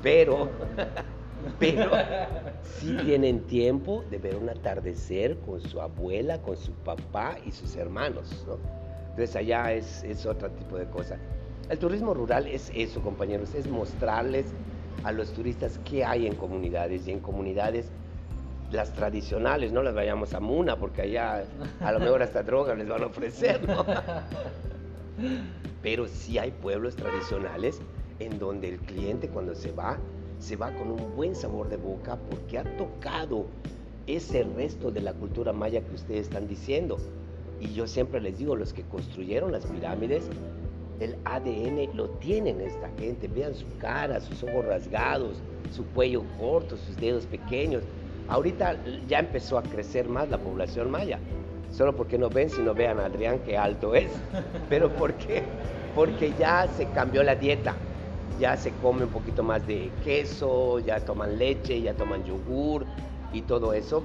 pero, 0.02 0.48
pero 1.58 1.90
sí 2.62 2.96
tienen 3.04 3.40
tiempo 3.42 4.04
de 4.10 4.18
ver 4.18 4.36
un 4.36 4.48
atardecer 4.48 5.38
con 5.40 5.60
su 5.60 5.80
abuela, 5.80 6.40
con 6.40 6.56
su 6.56 6.72
papá 6.72 7.36
y 7.44 7.52
sus 7.52 7.76
hermanos, 7.76 8.44
¿no? 8.46 8.56
Entonces 9.10 9.36
allá 9.36 9.72
es, 9.74 10.02
es 10.04 10.24
otro 10.24 10.50
tipo 10.52 10.78
de 10.78 10.86
cosa. 10.86 11.18
El 11.68 11.78
turismo 11.78 12.14
rural 12.14 12.46
es 12.46 12.72
eso, 12.74 13.02
compañeros, 13.02 13.54
es 13.54 13.68
mostrarles 13.68 14.54
a 15.04 15.12
los 15.12 15.32
turistas 15.32 15.78
qué 15.84 16.04
hay 16.04 16.26
en 16.26 16.34
comunidades 16.34 17.06
y 17.06 17.12
en 17.12 17.20
comunidades 17.20 17.90
las 18.72 18.92
tradicionales, 18.92 19.72
no 19.72 19.82
las 19.82 19.94
vayamos 19.94 20.34
a 20.34 20.40
Muna 20.40 20.76
porque 20.76 21.02
allá 21.02 21.44
a 21.80 21.92
lo 21.92 22.00
mejor 22.00 22.22
hasta 22.22 22.42
droga 22.42 22.74
les 22.74 22.88
van 22.88 23.02
a 23.02 23.06
ofrecer. 23.06 23.60
Pero 25.82 26.08
sí 26.08 26.38
hay 26.38 26.50
pueblos 26.50 26.96
tradicionales 26.96 27.80
en 28.18 28.38
donde 28.38 28.70
el 28.70 28.78
cliente 28.78 29.28
cuando 29.28 29.54
se 29.54 29.72
va, 29.72 29.98
se 30.38 30.56
va 30.56 30.72
con 30.72 30.90
un 30.90 31.14
buen 31.14 31.34
sabor 31.34 31.68
de 31.68 31.76
boca 31.76 32.18
porque 32.30 32.58
ha 32.58 32.64
tocado 32.76 33.46
ese 34.06 34.44
resto 34.44 34.90
de 34.90 35.02
la 35.02 35.12
cultura 35.12 35.52
maya 35.52 35.82
que 35.82 35.94
ustedes 35.94 36.22
están 36.22 36.48
diciendo. 36.48 36.96
Y 37.60 37.74
yo 37.74 37.86
siempre 37.86 38.20
les 38.20 38.38
digo, 38.38 38.56
los 38.56 38.72
que 38.72 38.82
construyeron 38.82 39.52
las 39.52 39.66
pirámides, 39.66 40.24
el 40.98 41.16
ADN 41.24 41.96
lo 41.96 42.08
tienen 42.10 42.60
esta 42.60 42.88
gente. 42.98 43.28
Vean 43.28 43.54
su 43.54 43.66
cara, 43.78 44.20
sus 44.20 44.42
ojos 44.42 44.64
rasgados, 44.64 45.36
su 45.70 45.84
cuello 45.86 46.24
corto, 46.38 46.76
sus 46.76 46.96
dedos 46.96 47.26
pequeños. 47.26 47.84
Ahorita 48.32 48.78
ya 49.06 49.18
empezó 49.18 49.58
a 49.58 49.62
crecer 49.62 50.08
más 50.08 50.30
la 50.30 50.38
población 50.38 50.90
maya. 50.90 51.18
Solo 51.70 51.94
porque 51.94 52.16
no 52.16 52.30
ven, 52.30 52.48
si 52.48 52.62
no 52.62 52.72
vean 52.72 52.98
a 52.98 53.04
Adrián 53.04 53.40
qué 53.40 53.58
alto 53.58 53.94
es. 53.94 54.10
Pero 54.70 54.88
¿por 54.88 55.12
qué? 55.14 55.42
Porque 55.94 56.32
ya 56.38 56.66
se 56.66 56.86
cambió 56.88 57.22
la 57.22 57.34
dieta. 57.34 57.74
Ya 58.40 58.56
se 58.56 58.70
come 58.80 59.04
un 59.04 59.10
poquito 59.10 59.42
más 59.42 59.66
de 59.66 59.90
queso, 60.02 60.78
ya 60.78 60.98
toman 61.00 61.38
leche, 61.38 61.82
ya 61.82 61.92
toman 61.92 62.24
yogur 62.24 62.86
y 63.34 63.42
todo 63.42 63.74
eso 63.74 64.02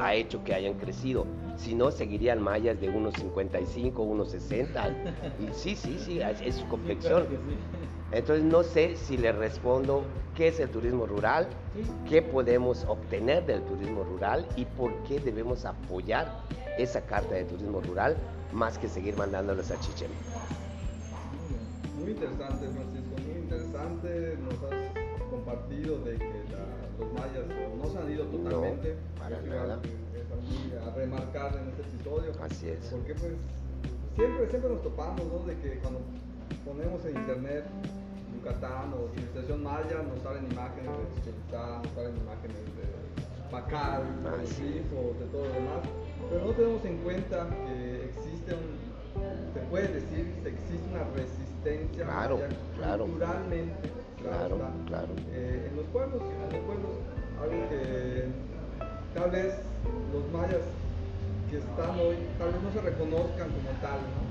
ha 0.00 0.14
hecho 0.14 0.44
que 0.44 0.54
hayan 0.54 0.74
crecido. 0.74 1.26
Si 1.56 1.74
no, 1.74 1.90
seguirían 1.90 2.40
mayas 2.40 2.80
de 2.80 2.88
1,55, 2.88 3.94
1,60. 3.94 4.94
Y 5.40 5.52
sí, 5.52 5.74
sí, 5.74 5.98
sí, 5.98 6.20
es 6.20 6.54
su 6.54 6.68
complexión. 6.68 7.26
Entonces 8.10 8.44
no 8.44 8.62
sé 8.62 8.96
si 8.96 9.18
le 9.18 9.32
respondo 9.32 10.02
qué 10.34 10.48
es 10.48 10.60
el 10.60 10.70
turismo 10.70 11.06
rural, 11.06 11.46
qué 12.08 12.22
podemos 12.22 12.84
obtener 12.88 13.44
del 13.44 13.62
turismo 13.62 14.02
rural 14.04 14.46
y 14.56 14.64
por 14.64 14.94
qué 15.04 15.20
debemos 15.20 15.66
apoyar 15.66 16.40
esa 16.78 17.02
carta 17.02 17.34
de 17.34 17.44
turismo 17.44 17.80
rural 17.80 18.16
más 18.52 18.78
que 18.78 18.88
seguir 18.88 19.16
mandándolos 19.16 19.70
a 19.70 19.78
Chichen. 19.80 20.10
Muy 22.00 22.12
interesante, 22.12 22.66
Francisco, 22.68 23.14
muy 23.26 23.38
interesante. 23.42 24.38
Nos 24.38 24.54
has 24.54 25.22
compartido 25.30 25.98
de 25.98 26.14
que 26.16 26.44
los 26.98 27.12
mayas 27.12 27.44
no 27.76 27.90
se 27.90 27.98
han 27.98 28.10
ido 28.10 28.24
totalmente. 28.24 28.94
No, 28.94 29.20
para 29.20 29.42
nada. 29.42 29.80
a 30.86 30.94
remarcar 30.94 31.56
en 31.56 31.68
este 31.68 31.82
episodio. 31.82 32.32
Así 32.42 32.70
es. 32.70 32.78
Porque 32.86 33.14
pues 33.14 33.32
siempre, 34.16 34.48
siempre 34.48 34.70
nos 34.70 34.82
topamos, 34.82 35.26
¿no? 35.26 35.46
De 35.46 35.58
que 35.58 35.78
cuando 35.80 36.00
ponemos 36.64 37.04
en 37.04 37.16
internet 37.16 37.64
Yucatán 38.48 38.94
o 38.94 39.08
civilización 39.14 39.62
maya, 39.62 40.02
nos 40.02 40.22
salen 40.22 40.50
imágenes 40.50 40.90
de 40.96 41.04
Chichen 41.14 41.34
nos 41.52 41.92
salen 41.92 42.16
imágenes 42.16 42.64
de 42.76 42.88
Bacal, 43.52 44.02
de 44.22 44.84
o 44.96 45.14
de 45.18 45.26
todo 45.26 45.44
lo 45.44 45.52
demás. 45.52 45.80
Pero 46.30 46.44
no 46.44 46.52
tenemos 46.52 46.84
en 46.84 46.96
cuenta 46.98 47.46
que 47.48 48.04
existe 48.04 48.54
un, 48.54 49.52
se 49.52 49.60
puede 49.70 49.88
decir 49.88 50.34
que 50.42 50.48
existe 50.50 50.88
una 50.90 51.04
resistencia 51.14 52.04
claro, 52.04 52.36
maya 52.36 52.48
claro. 52.76 53.04
culturalmente 53.04 53.90
Claro, 54.22 54.58
claro. 54.86 55.08
Eh, 55.30 55.68
en 55.70 55.76
los 55.76 55.86
pueblos, 55.86 56.20
en 56.22 56.52
los 56.52 56.66
pueblos, 56.66 56.90
algo 57.40 57.68
que 57.68 58.26
tal 59.14 59.30
vez 59.30 59.54
los 60.12 60.32
mayas 60.32 60.62
que 61.48 61.58
están 61.58 61.98
hoy, 62.00 62.16
tal 62.38 62.52
vez 62.52 62.62
no 62.62 62.72
se 62.72 62.80
reconozcan 62.80 63.48
como 63.48 63.70
tal, 63.80 64.00
¿no? 64.02 64.27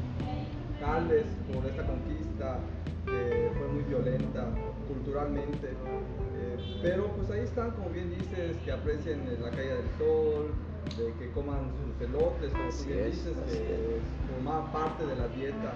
Tal 0.80 1.08
vez 1.08 1.26
por 1.52 1.66
esta 1.66 1.84
conquista 1.86 2.60
que 3.06 3.52
fue 3.58 3.68
muy 3.68 3.84
violenta 3.84 4.46
culturalmente, 4.88 5.68
eh, 5.70 6.58
pero 6.82 7.08
pues 7.16 7.30
ahí 7.32 7.42
están, 7.42 7.72
como 7.72 7.90
bien 7.90 8.10
dices, 8.10 8.58
que 8.64 8.72
aprecien 8.72 9.26
la 9.42 9.50
caída 9.50 9.76
del 9.76 9.90
sol, 9.98 10.54
de 10.98 11.14
que 11.20 11.32
coman 11.32 11.72
sus 11.84 12.08
pelotes, 12.08 12.52
como 12.52 12.64
bien 12.88 13.12
dices, 13.12 13.34
que 13.50 14.00
formaban 14.34 14.72
parte 14.72 15.06
de 15.06 15.16
la 15.16 15.28
dieta 15.30 15.74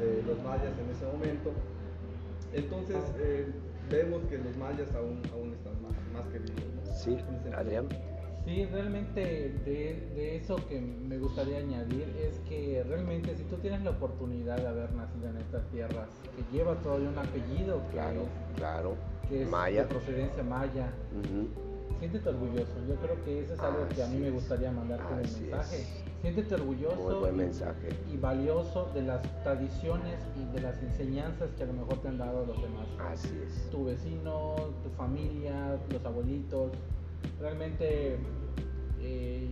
de 0.00 0.22
los 0.22 0.42
mayas 0.42 0.72
en 0.78 0.90
ese 0.90 1.04
momento. 1.06 1.52
Entonces, 2.52 2.96
eh, 3.18 3.46
vemos 3.90 4.22
que 4.30 4.38
los 4.38 4.56
mayas 4.56 4.92
aún, 4.94 5.22
aún 5.32 5.52
están 5.52 5.74
más, 5.82 5.92
más 6.12 6.26
que 6.32 6.38
vivos. 6.38 6.64
Sí, 7.04 7.18
Adrián. 7.54 7.86
Sí, 8.48 8.64
realmente 8.64 9.52
de, 9.66 10.36
eso 10.36 10.56
que 10.68 10.80
me 10.80 11.18
gustaría 11.18 11.58
añadir 11.58 12.08
es 12.18 12.38
que 12.48 12.82
realmente 12.88 13.36
si 13.36 13.42
tú 13.44 13.56
tienes 13.56 13.82
la 13.82 13.90
oportunidad 13.90 14.56
de 14.56 14.66
haber 14.66 14.90
nacido 14.94 15.28
en 15.28 15.36
estas 15.36 15.68
tierras, 15.68 16.08
que 16.34 16.56
lleva 16.56 16.74
todavía 16.76 17.10
un 17.10 17.18
apellido 17.18 17.82
que 17.88 17.92
claro, 17.92 18.22
es, 18.22 18.56
claro. 18.56 18.94
Que 19.28 19.42
es 19.42 19.50
maya. 19.50 19.82
de 19.82 19.88
procedencia 19.88 20.42
maya, 20.42 20.90
siéntete 21.98 22.26
orgulloso. 22.26 22.72
Yo 22.88 22.94
creo 22.94 23.22
que 23.22 23.40
eso 23.40 23.52
es 23.52 23.60
algo 23.60 23.86
que 23.94 24.02
a 24.02 24.06
mí 24.06 24.16
me 24.16 24.30
gustaría 24.30 24.72
mandarte 24.72 25.12
un 25.12 25.20
mensaje. 25.20 25.84
Siéntete 26.22 26.54
orgulloso 26.54 27.30
mensaje. 27.30 27.90
Y, 28.10 28.16
valioso 28.16 28.90
de 28.94 29.02
las 29.02 29.22
tradiciones 29.44 30.20
y 30.40 30.54
de 30.54 30.62
las 30.62 30.82
enseñanzas 30.82 31.50
que 31.52 31.64
a 31.64 31.66
lo 31.66 31.74
mejor 31.74 32.00
te 32.00 32.08
han 32.08 32.16
dado 32.16 32.46
los 32.46 32.62
demás. 32.62 32.86
Así 33.12 33.38
es. 33.46 33.68
Tu 33.70 33.84
vecino, 33.84 34.54
tu 34.82 34.88
familia, 34.96 35.78
los 35.92 36.02
abuelitos. 36.06 36.72
Realmente 37.40 38.16
eh, 39.00 39.48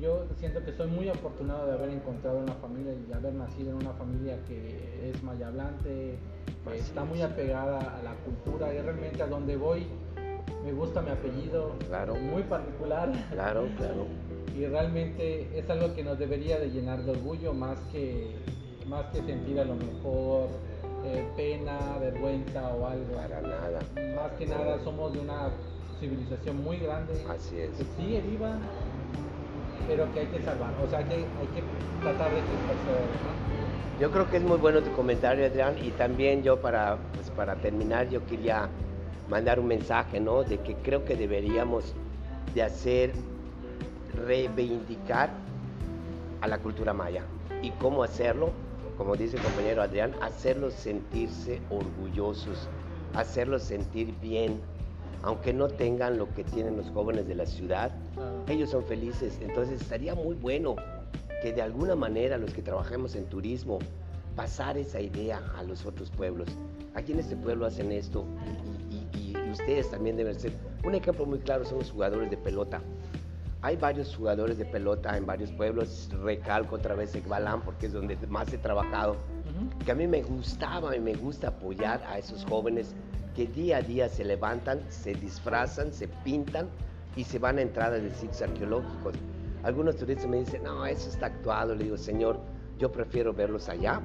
yo 0.00 0.26
siento 0.36 0.64
que 0.64 0.72
soy 0.72 0.88
muy 0.88 1.08
afortunado 1.08 1.66
de 1.66 1.72
haber 1.72 1.90
encontrado 1.90 2.38
una 2.38 2.54
familia 2.54 2.92
y 2.92 3.08
de 3.08 3.14
haber 3.14 3.34
nacido 3.34 3.70
en 3.70 3.76
una 3.76 3.92
familia 3.92 4.38
que 4.46 5.10
es 5.10 5.22
mayablante, 5.22 6.18
que 6.64 6.78
está 6.78 7.04
muy 7.04 7.22
apegada 7.22 7.78
a 7.78 8.02
la 8.02 8.14
cultura 8.24 8.72
y 8.72 8.80
realmente 8.80 9.22
a 9.22 9.26
donde 9.26 9.56
voy 9.56 9.86
me 10.64 10.72
gusta 10.72 11.00
mi 11.00 11.10
apellido, 11.10 11.72
claro. 11.88 12.14
muy 12.16 12.42
particular. 12.42 13.10
Claro, 13.30 13.68
claro. 13.76 14.06
Y 14.56 14.66
realmente 14.66 15.48
es 15.58 15.70
algo 15.70 15.94
que 15.94 16.02
nos 16.02 16.18
debería 16.18 16.58
de 16.58 16.70
llenar 16.70 17.02
de 17.04 17.12
orgullo 17.12 17.54
más 17.54 17.78
que, 17.92 18.34
más 18.86 19.06
que 19.06 19.22
sentir 19.22 19.60
a 19.60 19.64
lo 19.64 19.76
mejor 19.76 20.48
eh, 21.04 21.26
pena, 21.36 21.96
vergüenza 22.00 22.74
o 22.74 22.86
algo. 22.86 23.14
Para 23.14 23.40
nada. 23.40 23.80
Más 24.16 24.32
que 24.32 24.46
nada 24.46 24.78
somos 24.82 25.12
de 25.12 25.20
una 25.20 25.48
civilización 26.00 26.62
muy 26.62 26.78
grande. 26.78 27.24
Así 27.28 27.58
es. 27.58 27.70
Que 27.70 27.84
sigue 27.96 28.20
viva, 28.22 28.56
pero 29.86 30.12
que 30.12 30.20
hay 30.20 30.26
que 30.26 30.42
salvar. 30.42 30.72
O 30.84 30.88
sea, 30.88 31.06
que 31.06 31.14
hay 31.14 31.22
que 31.54 31.62
tratar 32.02 32.30
de 32.30 32.36
que 32.36 34.00
Yo 34.00 34.10
creo 34.10 34.30
que 34.30 34.36
es 34.36 34.42
muy 34.42 34.58
bueno 34.58 34.82
tu 34.82 34.92
comentario, 34.92 35.46
Adrián, 35.46 35.76
y 35.82 35.90
también 35.90 36.42
yo 36.42 36.60
para, 36.60 36.98
pues, 37.14 37.30
para 37.30 37.56
terminar, 37.56 38.08
yo 38.08 38.24
quería 38.26 38.68
mandar 39.28 39.60
un 39.60 39.66
mensaje, 39.66 40.20
¿no? 40.20 40.44
De 40.44 40.58
que 40.58 40.74
creo 40.76 41.04
que 41.04 41.16
deberíamos 41.16 41.94
de 42.54 42.62
hacer, 42.62 43.12
reivindicar 44.26 45.30
a 46.40 46.48
la 46.48 46.58
cultura 46.58 46.92
maya. 46.92 47.22
¿Y 47.62 47.70
cómo 47.72 48.02
hacerlo? 48.02 48.50
Como 48.96 49.16
dice 49.16 49.36
el 49.36 49.42
compañero 49.42 49.82
Adrián, 49.82 50.12
hacerlos 50.20 50.74
sentirse 50.74 51.60
orgullosos, 51.70 52.68
hacerlos 53.14 53.62
sentir 53.62 54.12
bien, 54.20 54.60
aunque 55.22 55.52
no 55.52 55.68
tengan 55.68 56.18
lo 56.18 56.32
que 56.34 56.44
tienen 56.44 56.76
los 56.76 56.90
jóvenes 56.90 57.26
de 57.26 57.34
la 57.34 57.46
ciudad, 57.46 57.90
ellos 58.48 58.70
son 58.70 58.84
felices. 58.84 59.38
Entonces 59.42 59.80
estaría 59.80 60.14
muy 60.14 60.34
bueno 60.34 60.76
que 61.42 61.52
de 61.52 61.62
alguna 61.62 61.94
manera 61.94 62.38
los 62.38 62.52
que 62.52 62.62
trabajemos 62.62 63.14
en 63.14 63.26
turismo, 63.26 63.78
pasar 64.36 64.78
esa 64.78 65.00
idea 65.00 65.42
a 65.56 65.62
los 65.62 65.84
otros 65.84 66.10
pueblos. 66.10 66.48
Aquí 66.94 67.12
en 67.12 67.20
este 67.20 67.36
pueblo 67.36 67.66
hacen 67.66 67.90
esto 67.92 68.24
y, 68.90 69.36
ustedes 69.50 69.90
también 69.90 70.16
deben 70.16 70.38
ser. 70.38 70.52
Un 70.84 70.94
ejemplo 70.94 71.24
muy 71.26 71.38
claro 71.38 71.64
son 71.64 71.78
los 71.78 71.90
jugadores 71.90 72.30
de 72.30 72.36
pelota. 72.36 72.80
Hay 73.62 73.76
varios 73.76 74.14
jugadores 74.14 74.58
de 74.58 74.64
pelota 74.64 75.16
en 75.16 75.26
varios 75.26 75.50
pueblos, 75.50 76.10
recalco 76.22 76.76
otra 76.76 76.94
vez 76.94 77.14
Ekbalán 77.14 77.62
porque 77.62 77.86
es 77.86 77.92
donde 77.92 78.16
más 78.28 78.52
he 78.52 78.58
trabajado, 78.58 79.16
que 79.84 79.92
a 79.92 79.94
mí 79.94 80.06
me 80.06 80.22
gustaba 80.22 80.96
y 80.96 81.00
me 81.00 81.14
gusta 81.14 81.48
apoyar 81.48 82.02
a 82.06 82.18
esos 82.18 82.44
jóvenes 82.44 82.94
que 83.34 83.46
día 83.46 83.78
a 83.78 83.82
día 83.82 84.08
se 84.08 84.24
levantan, 84.24 84.80
se 84.88 85.14
disfrazan, 85.14 85.92
se 85.92 86.08
pintan 86.08 86.68
y 87.16 87.24
se 87.24 87.38
van 87.38 87.58
a 87.58 87.62
entradas 87.62 88.02
de 88.02 88.10
sitios 88.10 88.42
arqueológicos. 88.42 89.14
Algunos 89.62 89.96
turistas 89.96 90.28
me 90.28 90.38
dicen, 90.38 90.62
no, 90.64 90.86
eso 90.86 91.08
está 91.08 91.26
actuado. 91.26 91.74
Le 91.74 91.84
digo, 91.84 91.96
Señor, 91.96 92.40
yo 92.78 92.90
prefiero 92.90 93.32
verlos 93.32 93.68
allá 93.68 94.00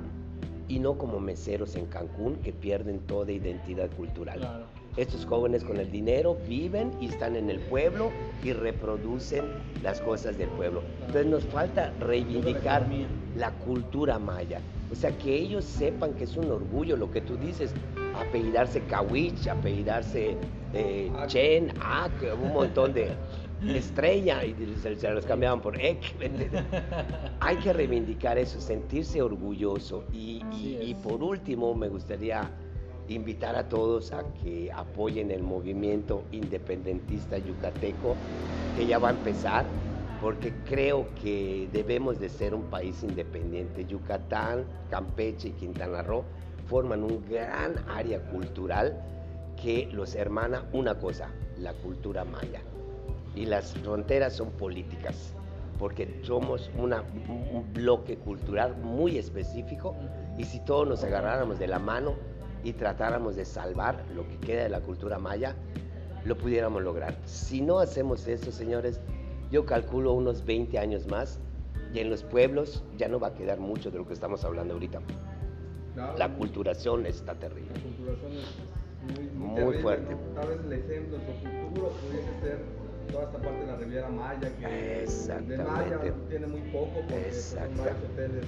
y 0.68 0.80
no 0.80 0.97
como 0.97 1.20
meseros 1.20 1.76
en 1.76 1.86
Cancún 1.88 2.36
que 2.38 2.54
pierden 2.54 2.99
toda 3.01 3.32
identidad 3.32 3.89
cultural. 3.91 4.68
Estos 4.97 5.25
jóvenes 5.25 5.63
con 5.63 5.77
el 5.77 5.91
dinero 5.91 6.37
viven 6.47 6.91
y 7.01 7.07
están 7.07 7.35
en 7.35 7.49
el 7.49 7.59
pueblo 7.59 8.11
y 8.43 8.53
reproducen 8.53 9.45
las 9.81 9.99
cosas 10.01 10.37
del 10.37 10.49
pueblo. 10.49 10.83
Entonces 11.01 11.25
nos 11.25 11.45
falta 11.45 11.91
reivindicar 11.99 12.85
la 13.35 13.51
cultura 13.51 14.19
maya. 14.19 14.59
O 14.91 14.95
sea, 14.95 15.17
que 15.17 15.35
ellos 15.35 15.65
sepan 15.65 16.13
que 16.13 16.25
es 16.25 16.37
un 16.37 16.51
orgullo 16.51 16.95
lo 16.95 17.09
que 17.09 17.21
tú 17.21 17.35
dices, 17.37 17.73
apellidarse 18.15 18.81
Kawich, 18.81 19.47
apellidarse 19.47 20.37
eh, 20.73 21.11
Chen, 21.25 21.73
Ak, 21.81 22.11
un 22.39 22.53
montón 22.53 22.93
de 22.93 23.09
estrella 23.67 24.43
y 24.43 24.55
se, 24.79 25.11
los 25.11 25.25
cambiaban 25.25 25.61
por 25.61 25.79
Ek. 25.81 25.99
Hay 27.39 27.55
que 27.57 27.73
reivindicar 27.73 28.37
eso, 28.37 28.61
sentirse 28.61 29.21
orgulloso. 29.21 30.03
Y, 30.13 30.43
y 30.53 30.95
por 31.01 31.23
último, 31.23 31.73
me 31.73 31.87
gustaría 31.87 32.51
invitar 33.08 33.56
a 33.56 33.68
todos 33.68 34.12
a 34.12 34.24
que 34.41 34.72
apoyen 34.72 35.32
el 35.32 35.43
movimiento 35.43 36.24
independentista 36.32 37.38
yucateco, 37.38 38.16
que 38.78 38.86
ya 38.86 38.99
va 38.99 39.10
a 39.10 39.12
empezar, 39.12 39.66
porque 40.22 40.54
creo 40.66 41.08
que 41.22 41.68
debemos 41.74 42.20
de 42.20 42.30
ser 42.30 42.54
un 42.54 42.64
país 42.64 43.04
independiente. 43.04 43.86
Yucatán, 43.86 44.66
Campeche 44.89 45.49
y 45.49 45.51
Quintana 45.51 46.01
Roo 46.01 46.24
forman 46.68 47.04
un 47.04 47.24
gran 47.30 47.76
área 47.89 48.20
cultural 48.32 49.01
que 49.62 49.89
los 49.91 50.16
hermana 50.16 50.66
una 50.72 50.95
cosa, 50.95 51.30
la 51.58 51.74
cultura 51.74 52.24
maya. 52.24 52.62
Y 53.36 53.45
las 53.45 53.74
fronteras 53.74 54.34
son 54.34 54.51
políticas, 54.51 55.34
porque 55.78 56.22
somos 56.24 56.70
un 56.78 57.74
bloque 57.74 58.18
cultural 58.18 58.78
muy 58.78 59.18
específico 59.18 59.95
y 60.38 60.45
si 60.45 60.60
todos 60.62 60.88
nos 60.88 61.04
agarráramos 61.04 61.60
de 61.60 61.68
la 61.68 61.80
mano, 61.80 62.14
y 62.64 62.74
tratáramos 62.74 63.36
de 63.36 63.45
salvar 63.45 64.03
lo 64.16 64.28
que 64.28 64.38
queda 64.38 64.64
de 64.64 64.70
la 64.70 64.82
cultura 64.82 65.20
maya, 65.20 65.55
lo 66.26 66.38
pudiéramos 66.38 66.82
lograr. 66.82 67.16
Si 67.26 67.61
no 67.61 67.80
hacemos 67.80 68.28
eso, 68.28 68.51
señores, 68.51 68.99
yo 69.51 69.66
calculo 69.66 70.14
unos 70.14 70.45
20 70.45 70.80
años 70.80 71.07
más 71.07 71.39
y 71.93 71.99
en 71.99 72.09
los 72.09 72.24
pueblos 72.24 72.84
ya 72.97 73.07
no 73.07 73.20
va 73.20 73.28
a 73.28 73.34
quedar 73.34 73.59
mucho 73.59 73.91
de 73.91 73.97
lo 73.97 74.07
que 74.07 74.14
estamos 74.14 74.43
hablando 74.43 74.74
ahorita. 74.74 75.01
La 76.18 76.34
culturación 76.34 77.05
está 77.05 77.36
terrible. 77.36 77.72
La 77.76 77.82
culturación 77.82 78.32
es 78.32 79.34
muy, 79.36 79.66
muy, 79.66 79.78
fuerte. 79.78 80.16
Tal 80.34 80.47
vez 80.47 80.59
el 80.66 80.74
ejemplo, 80.74 81.18
su 81.20 81.47
futuro 81.47 81.89
pudiese 81.89 82.39
ser 82.41 82.59
toda 83.11 83.26
esta 83.26 83.38
parte 83.38 83.59
de 83.59 83.68
la 83.68 83.76
Riviera 83.76 84.09
Maya, 84.09 84.51
que 84.59 84.66
de 84.66 85.57
Maya 85.57 85.99
tiene 86.30 86.47
muy 86.47 86.61
poco 86.72 86.93
porque 86.93 87.14
pues, 87.14 87.43
son 87.43 87.78
varios 87.78 87.97
hoteles 88.11 88.45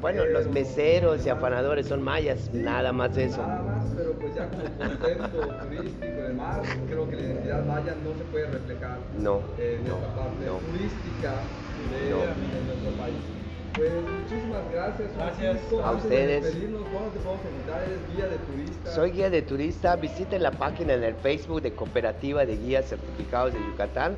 bueno, 0.00 0.24
los 0.26 0.48
meseros 0.48 1.26
y 1.26 1.28
afanadores 1.28 1.86
son 1.86 2.02
mayas, 2.02 2.52
nada 2.52 2.92
más 2.92 3.16
eso. 3.16 3.42
Nada 3.42 3.62
más, 3.62 3.84
pero 3.96 4.12
pues 4.12 4.34
ya 4.34 4.48
como 4.48 4.62
concepto 4.78 5.48
turístico 5.66 6.04
y 6.04 6.22
demás, 6.28 6.58
creo 6.86 7.08
que 7.08 7.16
la 7.16 7.22
identidad 7.22 7.64
maya 7.64 7.94
no 8.02 8.16
se 8.16 8.24
puede 8.30 8.46
reflejar 8.46 8.98
no, 9.18 9.40
en 9.58 9.88
no, 9.88 9.94
esta 9.96 10.14
parte 10.14 10.46
turística 10.70 11.32
de, 11.90 12.10
nuestro 12.66 12.90
país. 13.02 13.16
Pues 13.74 13.92
muchísimas 13.92 14.72
gracias. 14.72 15.08
Gracias 15.16 15.58
a 15.84 15.92
ustedes. 15.92 16.54
De 16.54 16.66
¿Cómo 16.66 17.06
te 17.12 17.20
podemos 17.20 17.40
invitar? 17.52 17.82
¿Eres 17.82 18.16
guía 18.16 18.26
de 18.26 18.38
turista? 18.38 18.90
Soy 18.90 19.10
guía 19.12 19.30
de 19.30 19.42
turista. 19.42 19.96
Visiten 19.96 20.42
la 20.42 20.50
página 20.50 20.94
en 20.94 21.04
el 21.04 21.14
Facebook 21.14 21.62
de 21.62 21.72
Cooperativa 21.72 22.44
de 22.44 22.56
Guías 22.56 22.86
Certificados 22.86 23.52
de 23.52 23.60
Yucatán. 23.60 24.16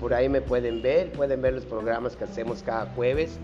Por 0.00 0.12
ahí 0.12 0.28
me 0.28 0.40
pueden 0.40 0.82
ver, 0.82 1.12
pueden 1.12 1.40
ver 1.40 1.54
los 1.54 1.64
programas 1.64 2.16
que 2.16 2.24
hacemos 2.24 2.62
cada 2.64 2.86
jueves 2.86 3.38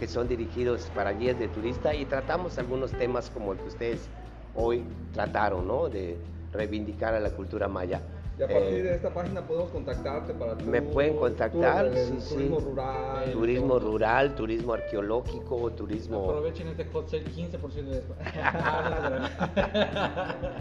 que 0.00 0.08
son 0.08 0.26
dirigidos 0.26 0.90
para 0.94 1.12
guías 1.12 1.38
de 1.38 1.46
turista 1.46 1.94
y 1.94 2.06
tratamos 2.06 2.58
algunos 2.58 2.90
temas 2.90 3.28
como 3.28 3.52
el 3.52 3.58
que 3.58 3.68
ustedes 3.68 4.08
hoy 4.54 4.82
trataron, 5.12 5.68
¿no? 5.68 5.90
De 5.90 6.16
reivindicar 6.54 7.12
a 7.12 7.20
la 7.20 7.30
cultura 7.30 7.68
maya. 7.68 8.00
Y 8.38 8.42
a 8.42 8.48
partir 8.48 8.74
eh, 8.74 8.82
de 8.82 8.94
esta 8.94 9.12
página 9.12 9.42
podemos 9.42 9.70
contactarte 9.70 10.32
para 10.32 10.56
tu, 10.56 10.64
Me 10.64 10.80
pueden 10.80 11.16
contactar, 11.16 11.90
sí, 11.94 12.34
turismo 12.34 12.60
rural. 12.60 13.32
Turismo 13.32 13.78
rural, 13.78 14.34
turismo 14.34 14.72
arqueológico, 14.72 15.70
turismo... 15.72 16.24
Aprovechen 16.24 16.68
este 16.68 16.86
hot 16.86 17.08
sale, 17.08 17.24
15% 17.24 17.84
de 17.84 18.02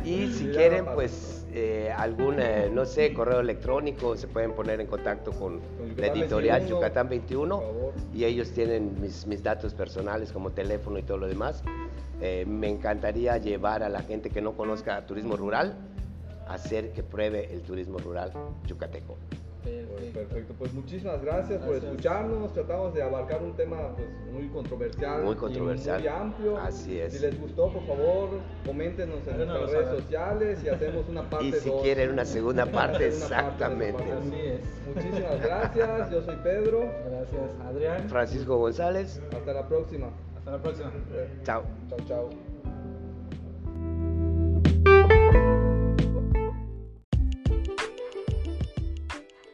Y 0.10 0.28
si 0.34 0.48
quieren, 0.48 0.86
pues, 0.94 1.48
eh, 1.54 1.94
algún, 1.96 2.40
eh, 2.40 2.70
no 2.74 2.86
sé, 2.86 3.14
correo 3.14 3.40
electrónico, 3.40 4.18
se 4.18 4.28
pueden 4.28 4.52
poner 4.54 4.82
en 4.82 4.88
contacto 4.88 5.32
con, 5.32 5.62
la 5.96 6.08
editorial 6.08 6.68
Yucatán 6.68 7.08
21 7.10 7.64
y 8.14 8.26
ellos 8.26 8.52
tienen 8.52 9.00
mis, 9.02 9.26
mis, 9.26 9.42
datos 9.42 9.74
personales 9.74 10.34
como 10.34 10.52
teléfono 10.52 11.00
y 11.00 11.04
todo 11.04 11.18
lo 11.18 11.28
demás. 11.28 11.64
me 12.20 12.68
encantaría 12.68 13.38
llevar 13.38 13.84
a 13.84 13.90
la 13.90 14.02
gente 14.02 14.30
que 14.30 14.42
no 14.42 14.54
conozca 14.54 15.06
turismo 15.06 15.38
rural 15.38 15.78
hacer 16.50 16.92
que 16.92 17.04
pruebe 17.04 17.52
el 17.54 17.62
turismo 17.62 18.00
rural 18.00 18.32
yucateco. 18.66 19.18
Perfecto. 20.14 20.54
pues 20.58 20.74
muchísimas 20.74 21.22
gracias, 21.22 21.62
por 21.62 21.76
escucharnos. 21.76 22.54
Tratamos 22.54 22.94
de 22.94 23.04
abarcar 23.04 23.44
un 23.44 23.54
tema 23.56 23.96
pues, 23.96 24.08
muy 24.32 24.48
controversial, 24.48 25.24
muy 25.24 25.36
controversial, 25.36 26.00
muy 26.00 26.08
amplio. 26.08 26.58
Así 26.58 27.00
es. 27.00 27.14
Si 27.14 27.20
les 27.20 27.40
gustó, 27.40 27.72
por 27.72 27.86
favor, 27.86 28.30
coméntenos 28.66 29.20
en 29.28 29.38
nuestras 29.38 29.72
redes 29.72 29.90
sociales 30.02 30.64
y 30.64 30.70
hacemos 30.70 31.08
una 31.10 31.24
parte. 31.30 31.48
Y 31.48 31.52
si 31.54 31.70
quieren 31.84 32.12
una 32.12 32.26
segunda 32.26 32.66
parte, 32.66 33.08
exactamente. 33.08 34.04
Así 34.04 34.40
es. 34.40 34.62
Muchísimas 34.96 35.42
gracias. 35.42 36.12
Yo 36.12 36.22
soy 36.24 36.36
Pedro. 36.38 36.92
Gracias, 37.10 37.52
Adrián. 37.66 38.10
Francisco 38.10 38.58
González. 38.58 39.22
Hasta 39.32 39.54
la 39.54 39.68
próxima. 39.68 40.08
Hasta 40.38 40.52
la 40.52 40.62
próxima. 40.62 40.92
Chao. 41.44 41.64
Chao, 41.90 42.00
chao. 42.08 42.49